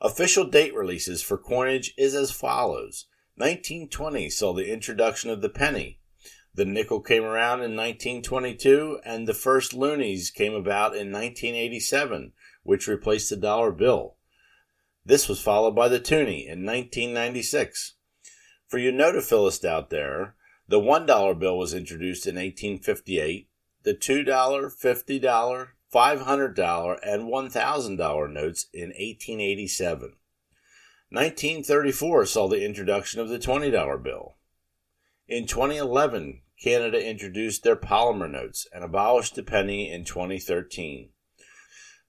Official 0.00 0.44
date 0.44 0.72
releases 0.72 1.22
for 1.22 1.36
coinage 1.36 1.92
is 1.98 2.14
as 2.14 2.30
follows 2.30 3.08
1920 3.34 4.30
saw 4.30 4.52
the 4.52 4.72
introduction 4.72 5.28
of 5.28 5.42
the 5.42 5.48
penny. 5.48 5.98
The 6.54 6.64
nickel 6.64 7.00
came 7.00 7.24
around 7.24 7.62
in 7.62 7.74
1922, 7.74 9.00
and 9.04 9.26
the 9.26 9.34
first 9.34 9.74
loonies 9.74 10.30
came 10.30 10.54
about 10.54 10.94
in 10.94 11.10
1987, 11.10 12.32
which 12.62 12.86
replaced 12.86 13.30
the 13.30 13.36
dollar 13.36 13.72
bill. 13.72 14.18
This 15.04 15.28
was 15.28 15.42
followed 15.42 15.74
by 15.74 15.88
the 15.88 15.98
toonie 15.98 16.46
in 16.46 16.64
1996. 16.64 17.94
For 18.68 18.78
you 18.78 18.92
notaphilists 18.92 19.64
out 19.64 19.90
there, 19.90 20.36
the 20.72 20.80
$1 20.80 21.38
bill 21.38 21.58
was 21.58 21.74
introduced 21.74 22.26
in 22.26 22.36
1858, 22.36 23.46
the 23.82 23.92
$2, 23.92 24.24
$50, 24.24 25.68
$500, 25.92 26.98
and 27.06 27.22
$1,000 27.24 28.32
notes 28.32 28.66
in 28.72 28.88
1887. 28.88 30.14
1934 31.10 32.24
saw 32.24 32.48
the 32.48 32.64
introduction 32.64 33.20
of 33.20 33.28
the 33.28 33.38
$20 33.38 34.02
bill. 34.02 34.36
In 35.28 35.46
2011, 35.46 36.40
Canada 36.58 37.06
introduced 37.06 37.64
their 37.64 37.76
polymer 37.76 38.30
notes 38.30 38.66
and 38.72 38.82
abolished 38.82 39.34
the 39.34 39.42
penny 39.42 39.92
in 39.92 40.06
2013. 40.06 41.10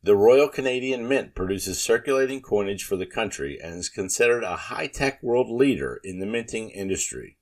The 0.02 0.16
Royal 0.16 0.48
Canadian 0.48 1.06
Mint 1.10 1.36
produces 1.36 1.82
circulating 1.82 2.42
coinage 2.42 2.86
for 2.86 2.96
the 2.96 3.06
country 3.06 3.60
and 3.62 3.80
is 3.80 3.90
considered 3.90 4.46
a 4.46 4.56
high 4.56 4.88
tech 4.88 5.22
world 5.22 5.50
leader 5.50 6.00
in 6.06 6.20
the 6.20 6.26
minting 6.26 6.70
industry. 6.70 7.36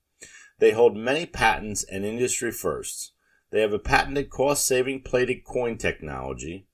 They 0.62 0.70
hold 0.70 0.96
many 0.96 1.26
patents 1.26 1.82
and 1.82 2.04
industry 2.04 2.52
firsts. 2.52 3.10
They 3.50 3.62
have 3.62 3.72
a 3.72 3.80
patented 3.80 4.30
cost 4.30 4.64
saving 4.64 5.02
plated 5.02 5.42
coin 5.42 5.76
technology, 5.76 6.68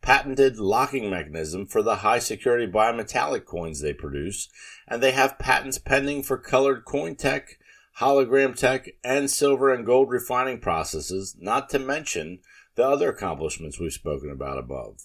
patented 0.00 0.56
locking 0.56 1.10
mechanism 1.10 1.66
for 1.66 1.82
the 1.82 1.96
high 1.96 2.18
security 2.18 2.66
bimetallic 2.66 3.44
coins 3.44 3.82
they 3.82 3.92
produce, 3.92 4.48
and 4.88 5.02
they 5.02 5.12
have 5.12 5.38
patents 5.38 5.76
pending 5.76 6.22
for 6.22 6.38
colored 6.38 6.86
coin 6.86 7.14
tech, 7.14 7.58
hologram 7.98 8.56
tech, 8.56 8.88
and 9.04 9.30
silver 9.30 9.70
and 9.70 9.84
gold 9.84 10.08
refining 10.08 10.58
processes, 10.58 11.36
not 11.38 11.68
to 11.68 11.78
mention 11.78 12.38
the 12.74 12.88
other 12.88 13.10
accomplishments 13.10 13.78
we've 13.78 13.92
spoken 13.92 14.30
about 14.30 14.56
above. 14.56 15.00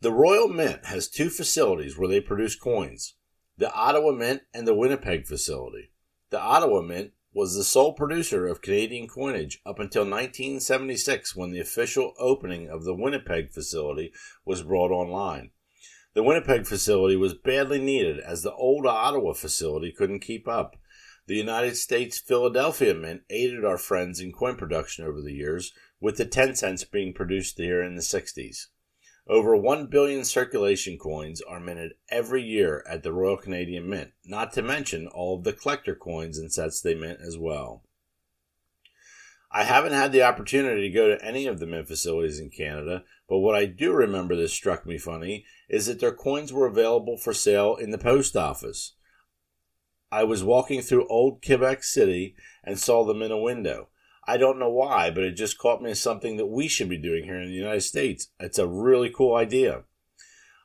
The 0.00 0.10
Royal 0.10 0.48
Mint 0.48 0.86
has 0.86 1.08
two 1.08 1.30
facilities 1.30 1.96
where 1.96 2.08
they 2.08 2.20
produce 2.20 2.56
coins 2.56 3.14
the 3.56 3.72
Ottawa 3.72 4.10
Mint 4.10 4.42
and 4.52 4.66
the 4.66 4.74
Winnipeg 4.74 5.28
facility. 5.28 5.92
The 6.30 6.40
Ottawa 6.40 6.80
Mint 6.80 7.12
was 7.32 7.54
the 7.54 7.64
sole 7.64 7.92
producer 7.92 8.46
of 8.46 8.62
Canadian 8.62 9.08
coinage 9.08 9.60
up 9.66 9.78
until 9.78 10.02
1976 10.02 11.34
when 11.34 11.50
the 11.50 11.60
official 11.60 12.14
opening 12.18 12.68
of 12.68 12.84
the 12.84 12.94
Winnipeg 12.94 13.52
facility 13.52 14.12
was 14.44 14.62
brought 14.62 14.90
online. 14.90 15.50
The 16.14 16.22
Winnipeg 16.22 16.66
facility 16.66 17.16
was 17.16 17.34
badly 17.34 17.80
needed 17.80 18.20
as 18.20 18.42
the 18.42 18.54
old 18.54 18.86
Ottawa 18.86 19.32
facility 19.32 19.90
couldn't 19.90 20.20
keep 20.20 20.46
up. 20.46 20.76
The 21.26 21.36
United 21.36 21.76
States 21.76 22.20
Philadelphia 22.20 22.94
Mint 22.94 23.22
aided 23.30 23.64
our 23.64 23.78
friends 23.78 24.20
in 24.20 24.32
coin 24.32 24.56
production 24.56 25.04
over 25.04 25.20
the 25.20 25.32
years, 25.32 25.72
with 26.00 26.16
the 26.16 26.24
10 26.24 26.54
cents 26.54 26.84
being 26.84 27.12
produced 27.14 27.58
here 27.58 27.82
in 27.82 27.96
the 27.96 28.02
60s. 28.02 28.66
Over 29.26 29.56
1 29.56 29.86
billion 29.86 30.22
circulation 30.24 30.98
coins 30.98 31.40
are 31.40 31.58
minted 31.58 31.94
every 32.10 32.42
year 32.42 32.84
at 32.86 33.02
the 33.02 33.12
Royal 33.12 33.38
Canadian 33.38 33.88
Mint, 33.88 34.10
not 34.26 34.52
to 34.52 34.62
mention 34.62 35.06
all 35.06 35.38
of 35.38 35.44
the 35.44 35.54
collector 35.54 35.94
coins 35.94 36.36
and 36.36 36.52
sets 36.52 36.82
they 36.82 36.94
mint 36.94 37.20
as 37.26 37.38
well. 37.38 37.84
I 39.50 39.64
haven't 39.64 39.92
had 39.92 40.12
the 40.12 40.22
opportunity 40.22 40.82
to 40.82 40.94
go 40.94 41.08
to 41.08 41.24
any 41.24 41.46
of 41.46 41.58
the 41.58 41.66
mint 41.66 41.88
facilities 41.88 42.38
in 42.38 42.50
Canada, 42.50 43.04
but 43.26 43.38
what 43.38 43.54
I 43.54 43.64
do 43.64 43.92
remember 43.92 44.36
that 44.36 44.48
struck 44.48 44.84
me 44.84 44.98
funny 44.98 45.46
is 45.70 45.86
that 45.86 46.00
their 46.00 46.12
coins 46.12 46.52
were 46.52 46.66
available 46.66 47.16
for 47.16 47.32
sale 47.32 47.76
in 47.76 47.92
the 47.92 47.98
post 47.98 48.36
office. 48.36 48.94
I 50.12 50.24
was 50.24 50.44
walking 50.44 50.82
through 50.82 51.08
old 51.08 51.42
Quebec 51.42 51.82
City 51.82 52.36
and 52.62 52.78
saw 52.78 53.04
them 53.04 53.22
in 53.22 53.30
a 53.30 53.38
window. 53.38 53.88
I 54.26 54.36
don't 54.36 54.58
know 54.58 54.70
why, 54.70 55.10
but 55.10 55.24
it 55.24 55.32
just 55.32 55.58
caught 55.58 55.82
me 55.82 55.90
as 55.90 56.00
something 56.00 56.36
that 56.36 56.46
we 56.46 56.68
should 56.68 56.88
be 56.88 56.96
doing 56.96 57.24
here 57.24 57.40
in 57.40 57.48
the 57.48 57.54
United 57.54 57.82
States. 57.82 58.28
It's 58.40 58.58
a 58.58 58.66
really 58.66 59.10
cool 59.10 59.36
idea. 59.36 59.84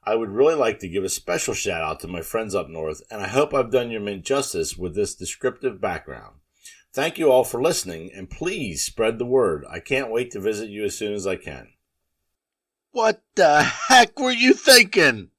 I 0.04 0.16
would 0.16 0.30
really 0.30 0.56
like 0.56 0.80
to 0.80 0.88
give 0.88 1.04
a 1.04 1.10
special 1.10 1.54
shout 1.54 1.82
out 1.82 2.00
to 2.02 2.08
my 2.08 2.22
friends 2.22 2.56
up 2.56 2.70
north, 2.70 3.02
and 3.12 3.22
I 3.22 3.28
hope 3.28 3.54
I've 3.54 3.72
done 3.72 3.92
your 3.92 4.02
mint 4.02 4.24
justice 4.24 4.78
with 4.78 4.96
this 4.96 5.14
descriptive 5.14 5.82
background. 5.82 6.38
Thank 6.94 7.20
you 7.20 7.32
all 7.32 7.44
for 7.44 7.62
listening, 7.62 8.12
and 8.16 8.30
please 8.30 8.82
spread 8.84 9.20
the 9.20 9.26
word. 9.26 9.66
I 9.70 9.80
can't 9.80 10.10
wait 10.10 10.32
to 10.32 10.40
visit 10.40 10.70
you 10.70 10.86
as 10.86 10.98
soon 10.98 11.14
as 11.14 11.28
I 11.28 11.36
can. 11.36 11.70
What 12.92 13.22
the 13.36 13.62
heck 13.62 14.20
were 14.20 14.32
you 14.32 14.54
thinking? 14.54 15.30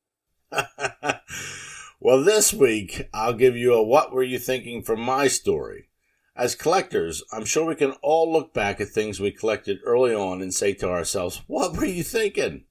well, 2.00 2.22
this 2.22 2.52
week 2.52 3.08
I'll 3.12 3.34
give 3.34 3.56
you 3.56 3.74
a 3.74 3.82
what 3.82 4.12
were 4.12 4.22
you 4.22 4.38
thinking 4.38 4.82
from 4.82 5.00
my 5.00 5.26
story. 5.26 5.88
As 6.36 6.54
collectors, 6.54 7.22
I'm 7.32 7.44
sure 7.44 7.66
we 7.66 7.74
can 7.74 7.92
all 8.02 8.32
look 8.32 8.54
back 8.54 8.80
at 8.80 8.88
things 8.88 9.18
we 9.18 9.30
collected 9.30 9.78
early 9.84 10.14
on 10.14 10.40
and 10.40 10.54
say 10.54 10.72
to 10.74 10.88
ourselves, 10.88 11.42
What 11.46 11.76
were 11.76 11.84
you 11.84 12.02
thinking? 12.02 12.64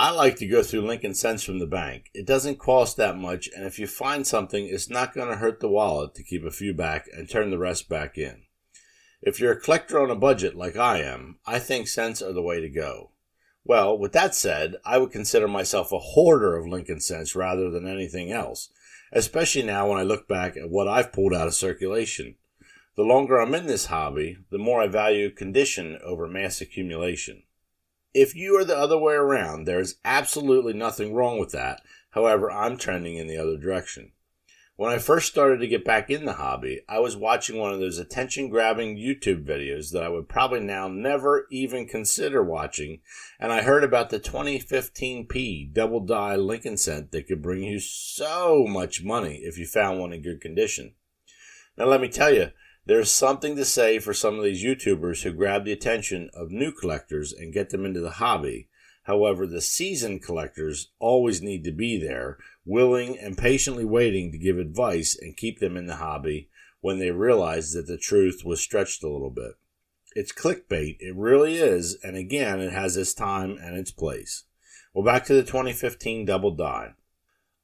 I 0.00 0.10
like 0.12 0.36
to 0.36 0.46
go 0.46 0.62
through 0.62 0.86
Lincoln 0.86 1.14
Cents 1.14 1.42
from 1.42 1.58
the 1.58 1.66
bank. 1.66 2.10
It 2.14 2.24
doesn't 2.24 2.60
cost 2.60 2.96
that 2.96 3.16
much, 3.16 3.48
and 3.54 3.66
if 3.66 3.78
you 3.78 3.88
find 3.88 4.26
something, 4.26 4.66
it's 4.66 4.88
not 4.88 5.12
going 5.12 5.28
to 5.28 5.36
hurt 5.36 5.60
the 5.60 5.68
wallet 5.68 6.14
to 6.14 6.22
keep 6.22 6.44
a 6.44 6.52
few 6.52 6.72
back 6.72 7.06
and 7.12 7.28
turn 7.28 7.50
the 7.50 7.58
rest 7.58 7.88
back 7.88 8.16
in. 8.16 8.44
If 9.20 9.40
you're 9.40 9.52
a 9.52 9.60
collector 9.60 10.00
on 10.00 10.10
a 10.10 10.14
budget 10.14 10.54
like 10.54 10.76
I 10.76 10.98
am, 11.02 11.38
I 11.44 11.58
think 11.58 11.88
cents 11.88 12.22
are 12.22 12.32
the 12.32 12.42
way 12.42 12.60
to 12.60 12.68
go. 12.68 13.10
Well, 13.64 13.98
with 13.98 14.12
that 14.12 14.36
said, 14.36 14.76
I 14.84 14.98
would 14.98 15.10
consider 15.10 15.48
myself 15.48 15.90
a 15.90 15.98
hoarder 15.98 16.56
of 16.56 16.68
Lincoln 16.68 17.00
Cents 17.00 17.34
rather 17.34 17.68
than 17.68 17.88
anything 17.88 18.30
else, 18.30 18.70
especially 19.12 19.62
now 19.62 19.88
when 19.88 19.98
I 19.98 20.02
look 20.02 20.28
back 20.28 20.56
at 20.56 20.70
what 20.70 20.88
I've 20.88 21.12
pulled 21.12 21.34
out 21.34 21.46
of 21.46 21.54
circulation. 21.54 22.36
The 22.96 23.02
longer 23.04 23.38
I'm 23.38 23.54
in 23.54 23.66
this 23.66 23.86
hobby, 23.86 24.38
the 24.50 24.58
more 24.58 24.82
I 24.82 24.88
value 24.88 25.30
condition 25.30 25.98
over 26.04 26.26
mass 26.26 26.60
accumulation. 26.60 27.44
If 28.12 28.34
you 28.34 28.58
are 28.58 28.64
the 28.64 28.76
other 28.76 28.98
way 28.98 29.14
around, 29.14 29.64
there 29.64 29.80
is 29.80 29.98
absolutely 30.04 30.72
nothing 30.72 31.14
wrong 31.14 31.38
with 31.38 31.52
that. 31.52 31.82
However, 32.10 32.50
I'm 32.50 32.76
trending 32.76 33.16
in 33.16 33.28
the 33.28 33.36
other 33.36 33.56
direction. 33.56 34.12
When 34.78 34.92
I 34.92 34.98
first 34.98 35.26
started 35.26 35.58
to 35.58 35.66
get 35.66 35.84
back 35.84 36.08
in 36.08 36.24
the 36.24 36.34
hobby, 36.34 36.82
I 36.88 37.00
was 37.00 37.16
watching 37.16 37.58
one 37.58 37.72
of 37.72 37.80
those 37.80 37.98
attention 37.98 38.48
grabbing 38.48 38.96
YouTube 38.96 39.44
videos 39.44 39.90
that 39.90 40.04
I 40.04 40.08
would 40.08 40.28
probably 40.28 40.60
now 40.60 40.86
never 40.86 41.48
even 41.50 41.88
consider 41.88 42.44
watching, 42.44 43.00
and 43.40 43.52
I 43.52 43.62
heard 43.62 43.82
about 43.82 44.10
the 44.10 44.20
2015p 44.20 45.72
double 45.72 45.98
die 45.98 46.36
Lincoln 46.36 46.76
cent 46.76 47.10
that 47.10 47.26
could 47.26 47.42
bring 47.42 47.64
you 47.64 47.80
so 47.80 48.66
much 48.68 49.02
money 49.02 49.38
if 49.42 49.58
you 49.58 49.66
found 49.66 49.98
one 49.98 50.12
in 50.12 50.22
good 50.22 50.40
condition. 50.40 50.94
Now, 51.76 51.86
let 51.86 52.00
me 52.00 52.08
tell 52.08 52.32
you, 52.32 52.52
there's 52.86 53.10
something 53.10 53.56
to 53.56 53.64
say 53.64 53.98
for 53.98 54.14
some 54.14 54.38
of 54.38 54.44
these 54.44 54.64
YouTubers 54.64 55.24
who 55.24 55.32
grab 55.32 55.64
the 55.64 55.72
attention 55.72 56.30
of 56.32 56.52
new 56.52 56.70
collectors 56.70 57.32
and 57.32 57.52
get 57.52 57.70
them 57.70 57.84
into 57.84 57.98
the 57.98 58.10
hobby. 58.10 58.67
However, 59.08 59.46
the 59.46 59.62
seasoned 59.62 60.22
collectors 60.22 60.90
always 60.98 61.40
need 61.40 61.64
to 61.64 61.72
be 61.72 61.96
there 61.96 62.36
willing 62.66 63.18
and 63.18 63.38
patiently 63.38 63.86
waiting 63.86 64.30
to 64.30 64.38
give 64.38 64.58
advice 64.58 65.18
and 65.18 65.34
keep 65.34 65.60
them 65.60 65.78
in 65.78 65.86
the 65.86 65.96
hobby 65.96 66.50
when 66.82 66.98
they 66.98 67.10
realize 67.10 67.72
that 67.72 67.86
the 67.86 67.96
truth 67.96 68.42
was 68.44 68.60
stretched 68.60 69.02
a 69.02 69.08
little 69.08 69.30
bit. 69.30 69.52
It's 70.14 70.30
clickbait, 70.30 70.98
it 71.00 71.16
really 71.16 71.56
is, 71.56 71.96
and 72.04 72.18
again, 72.18 72.60
it 72.60 72.74
has 72.74 72.98
its 72.98 73.14
time 73.14 73.56
and 73.62 73.78
its 73.78 73.90
place. 73.90 74.44
Well, 74.92 75.06
back 75.06 75.24
to 75.24 75.32
the 75.32 75.42
2015 75.42 76.26
double 76.26 76.50
die. 76.50 76.92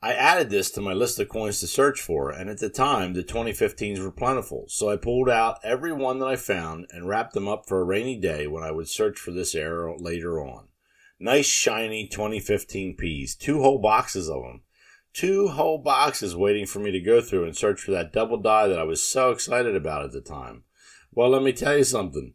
I 0.01 0.15
added 0.15 0.49
this 0.49 0.71
to 0.71 0.81
my 0.81 0.95
list 0.95 1.21
of 1.21 1.29
coins 1.29 1.61
to 1.61 1.67
search 1.67 2.01
for, 2.01 2.31
and 2.31 2.49
at 2.49 2.61
the 2.61 2.71
time, 2.71 3.13
the 3.13 3.23
2015s 3.23 4.03
were 4.03 4.11
plentiful, 4.11 4.65
so 4.69 4.89
I 4.89 4.97
pulled 4.97 5.29
out 5.29 5.59
every 5.63 5.93
one 5.93 6.21
that 6.21 6.29
I 6.29 6.37
found 6.37 6.87
and 6.91 7.07
wrapped 7.07 7.35
them 7.35 7.49
up 7.49 7.69
for 7.69 7.83
a 7.83 7.85
rainy 7.85 8.17
day 8.17 8.47
when 8.47 8.63
I 8.63 8.71
would 8.71 8.89
search 8.89 9.19
for 9.19 9.31
this 9.31 9.55
era 9.55 9.95
later 9.99 10.43
on. 10.43 10.69
Nice 11.19 11.47
shiny 11.47 12.09
2015 12.09 12.97
Ps, 12.97 13.35
two 13.35 13.61
whole 13.61 13.79
boxes 13.79 14.29
of 14.29 14.43
them 14.43 14.63
two 15.15 15.49
whole 15.49 15.79
boxes 15.79 16.37
waiting 16.37 16.67
for 16.67 16.81
me 16.81 16.91
to 16.91 17.01
go 17.01 17.23
through 17.23 17.45
and 17.45 17.57
search 17.57 17.81
for 17.81 17.93
that 17.93 18.13
double 18.13 18.37
die 18.37 18.67
that 18.67 18.79
I 18.79 18.83
was 18.83 19.03
so 19.03 19.31
excited 19.31 19.75
about 19.75 20.05
at 20.05 20.13
the 20.13 20.21
time. 20.21 20.65
Well, 21.13 21.31
let 21.31 21.43
me 21.43 21.53
tell 21.53 21.79
you 21.79 21.85
something. 21.85 22.35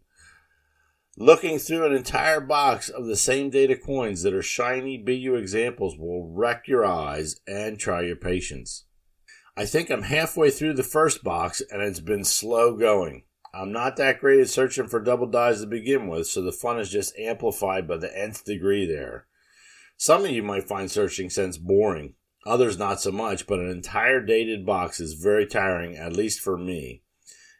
Looking 1.18 1.60
through 1.60 1.86
an 1.86 1.94
entire 1.94 2.40
box 2.40 2.88
of 2.88 3.06
the 3.06 3.18
same 3.18 3.50
data 3.50 3.76
coins 3.76 4.24
that 4.24 4.34
are 4.34 4.42
shiny 4.42 4.98
BU 4.98 5.36
examples 5.36 5.98
will 5.98 6.32
wreck 6.34 6.68
your 6.68 6.86
eyes 6.86 7.42
and 7.46 7.78
try 7.78 8.02
your 8.04 8.16
patience. 8.16 8.86
I 9.58 9.66
think 9.66 9.90
I'm 9.90 10.04
halfway 10.04 10.50
through 10.50 10.76
the 10.76 10.84
first 10.84 11.22
box 11.22 11.62
and 11.70 11.82
it's 11.82 12.00
been 12.00 12.24
slow 12.24 12.78
going. 12.78 13.24
I'm 13.54 13.72
not 13.72 13.96
that 13.98 14.20
great 14.20 14.40
at 14.40 14.50
searching 14.50 14.88
for 14.88 15.00
double 15.00 15.28
dies 15.28 15.62
to 15.62 15.68
begin 15.68 16.08
with, 16.08 16.28
so 16.28 16.42
the 16.42 16.52
fun 16.52 16.80
is 16.80 16.90
just 16.90 17.18
amplified 17.18 17.88
by 17.88 17.98
the 17.98 18.16
nth 18.16 18.46
degree 18.46 18.86
there. 18.86 19.26
Some 19.98 20.24
of 20.24 20.32
you 20.32 20.44
might 20.44 20.68
find 20.68 20.90
searching 20.90 21.30
cents 21.30 21.58
boring, 21.58 22.14
others 22.46 22.78
not 22.78 23.02
so 23.02 23.12
much, 23.12 23.48
but 23.48 23.60
an 23.60 23.70
entire 23.70 24.22
dated 24.22 24.66
box 24.66 25.00
is 25.00 25.14
very 25.14 25.46
tiring, 25.46 25.98
at 25.98 26.14
least 26.14 26.40
for 26.40 26.58
me. 26.58 27.02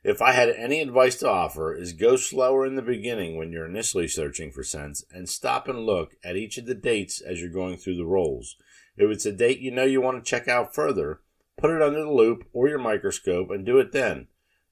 If 0.04 0.22
I 0.22 0.32
had 0.32 0.50
any 0.50 0.80
advice 0.80 1.18
to 1.18 1.30
offer, 1.30 1.76
is 1.76 1.92
go 1.92 2.16
slower 2.16 2.66
in 2.66 2.76
the 2.76 2.82
beginning 2.82 3.36
when 3.36 3.52
you're 3.52 3.68
initially 3.68 4.08
searching 4.08 4.52
for 4.52 4.64
cents 4.64 5.04
and 5.12 5.28
stop 5.28 5.68
and 5.68 5.80
look 5.80 6.16
at 6.24 6.38
each 6.38 6.58
of 6.58 6.66
the 6.66 6.76
dates 6.76 7.20
as 7.20 7.42
you're 7.42 7.50
going 7.50 7.76
through 7.76 7.98
the 7.98 8.06
rolls. 8.06 8.56
If 8.96 9.10
it's 9.10 9.26
a 9.26 9.34
date 9.34 9.60
you 9.60 9.72
know 9.72 9.84
you 9.84 10.00
want 10.00 10.24
to 10.24 10.30
check 10.30 10.48
out 10.48 10.74
further, 10.74 11.20
put 11.58 11.72
it 11.72 11.82
under 11.82 12.00
the 12.00 12.10
loupe 12.10 12.46
or 12.54 12.70
your 12.70 12.80
microscope 12.80 13.52
and 13.52 13.66
do 13.66 13.78
it 13.78 13.92
then. 13.92 14.28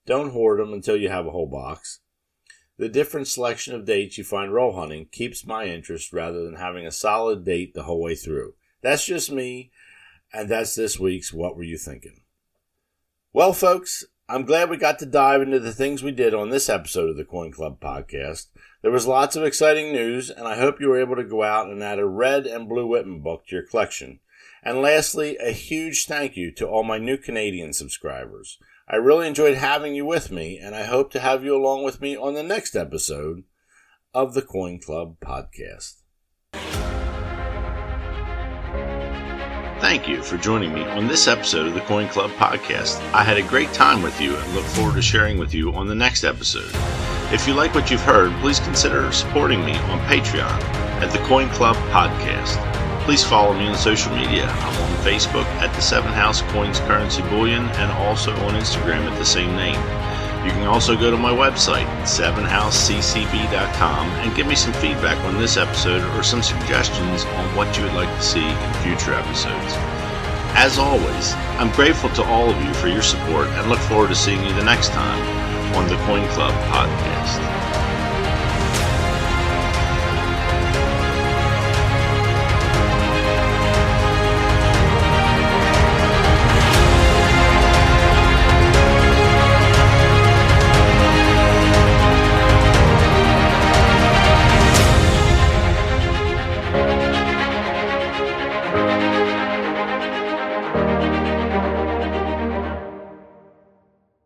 Don't 0.07 0.31
hoard 0.31 0.59
them 0.59 0.73
until 0.73 0.95
you 0.95 1.09
have 1.09 1.27
a 1.27 1.31
whole 1.31 1.45
box. 1.45 1.99
The 2.77 2.89
different 2.89 3.27
selection 3.27 3.75
of 3.75 3.85
dates 3.85 4.17
you 4.17 4.23
find 4.23 4.53
roll 4.53 4.75
hunting 4.75 5.07
keeps 5.11 5.45
my 5.45 5.65
interest 5.65 6.13
rather 6.13 6.43
than 6.43 6.55
having 6.55 6.87
a 6.87 6.91
solid 6.91 7.43
date 7.43 7.73
the 7.73 7.83
whole 7.83 8.01
way 8.01 8.15
through. 8.15 8.53
That's 8.81 9.05
just 9.05 9.31
me, 9.31 9.71
and 10.31 10.47
that's 10.47 10.75
this 10.75 10.99
week's 10.99 11.33
What 11.33 11.57
Were 11.57 11.63
You 11.63 11.77
Thinking? 11.77 12.21
Well, 13.33 13.51
folks, 13.51 14.05
I'm 14.29 14.45
glad 14.45 14.69
we 14.69 14.77
got 14.77 14.99
to 14.99 15.05
dive 15.05 15.41
into 15.41 15.59
the 15.59 15.73
things 15.73 16.03
we 16.03 16.11
did 16.11 16.33
on 16.33 16.49
this 16.49 16.69
episode 16.69 17.09
of 17.09 17.17
the 17.17 17.25
Coin 17.25 17.51
Club 17.51 17.79
podcast. 17.79 18.47
There 18.81 18.91
was 18.91 19.07
lots 19.07 19.35
of 19.35 19.43
exciting 19.43 19.91
news, 19.91 20.29
and 20.29 20.47
I 20.47 20.57
hope 20.57 20.79
you 20.79 20.87
were 20.87 20.99
able 20.99 21.15
to 21.15 21.23
go 21.23 21.43
out 21.43 21.67
and 21.67 21.83
add 21.83 21.99
a 21.99 22.05
red 22.05 22.45
and 22.45 22.69
blue 22.69 22.87
Whitman 22.87 23.21
book 23.21 23.47
to 23.47 23.55
your 23.55 23.65
collection. 23.65 24.19
And 24.63 24.81
lastly, 24.81 25.37
a 25.37 25.51
huge 25.51 26.05
thank 26.05 26.37
you 26.37 26.51
to 26.55 26.67
all 26.67 26.83
my 26.83 26.97
new 26.97 27.17
Canadian 27.17 27.73
subscribers. 27.73 28.59
I 28.89 28.95
really 28.95 29.27
enjoyed 29.27 29.57
having 29.57 29.95
you 29.95 30.05
with 30.05 30.31
me, 30.31 30.57
and 30.57 30.73
I 30.73 30.85
hope 30.85 31.11
to 31.11 31.19
have 31.19 31.43
you 31.43 31.53
along 31.53 31.83
with 31.83 31.99
me 31.99 32.15
on 32.15 32.35
the 32.35 32.43
next 32.43 32.73
episode 32.73 33.43
of 34.13 34.33
the 34.33 34.41
Coin 34.41 34.79
Club 34.79 35.17
podcast. 35.19 35.95
Thank 39.81 40.07
you 40.07 40.23
for 40.23 40.37
joining 40.37 40.73
me 40.73 40.83
on 40.83 41.07
this 41.07 41.27
episode 41.27 41.67
of 41.67 41.73
the 41.73 41.81
Coin 41.81 42.07
Club 42.07 42.31
podcast. 42.31 43.01
I 43.11 43.23
had 43.23 43.37
a 43.37 43.43
great 43.43 43.73
time 43.73 44.01
with 44.01 44.21
you 44.21 44.33
and 44.37 44.55
look 44.55 44.63
forward 44.63 44.95
to 44.95 45.01
sharing 45.01 45.37
with 45.37 45.53
you 45.53 45.73
on 45.73 45.87
the 45.87 45.95
next 45.95 46.23
episode. 46.23 46.71
If 47.33 47.45
you 47.45 47.55
like 47.55 47.75
what 47.75 47.91
you've 47.91 47.99
heard, 47.99 48.31
please 48.39 48.61
consider 48.61 49.11
supporting 49.11 49.65
me 49.65 49.75
on 49.75 49.99
Patreon 50.07 50.61
at 51.01 51.11
the 51.11 51.19
Coin 51.25 51.49
Club 51.49 51.75
Podcast. 51.91 52.55
Please 53.03 53.21
follow 53.21 53.53
me 53.53 53.67
on 53.67 53.75
social 53.75 54.15
media. 54.15 54.47
Facebook 55.07 55.47
at 55.63 55.71
the 55.73 55.81
Seven 55.81 56.11
House 56.11 56.41
Coins 56.51 56.81
Currency 56.81 57.21
Bullion 57.29 57.63
and 57.79 57.89
also 57.93 58.33
on 58.43 58.55
Instagram 58.55 59.09
at 59.09 59.17
the 59.17 59.23
same 59.23 59.55
name. 59.55 59.79
You 60.45 60.51
can 60.51 60.67
also 60.67 60.97
go 60.97 61.09
to 61.09 61.15
my 61.15 61.31
website, 61.31 61.87
7houseccb.com, 62.03 64.09
and 64.19 64.35
give 64.35 64.47
me 64.47 64.55
some 64.55 64.73
feedback 64.73 65.17
on 65.23 65.37
this 65.37 65.55
episode 65.55 66.03
or 66.17 66.23
some 66.23 66.43
suggestions 66.43 67.23
on 67.23 67.55
what 67.55 67.77
you 67.77 67.85
would 67.85 67.93
like 67.93 68.13
to 68.17 68.21
see 68.21 68.45
in 68.45 68.73
future 68.83 69.13
episodes. 69.13 69.75
As 70.59 70.77
always, 70.77 71.35
I'm 71.57 71.71
grateful 71.71 72.09
to 72.09 72.23
all 72.25 72.49
of 72.49 72.61
you 72.61 72.73
for 72.73 72.89
your 72.89 73.01
support 73.01 73.47
and 73.47 73.69
look 73.69 73.79
forward 73.79 74.09
to 74.09 74.15
seeing 74.15 74.43
you 74.43 74.53
the 74.55 74.65
next 74.65 74.89
time 74.89 75.23
on 75.77 75.87
the 75.87 75.95
Coin 76.03 76.27
Club 76.31 76.53
podcast. 76.69 77.56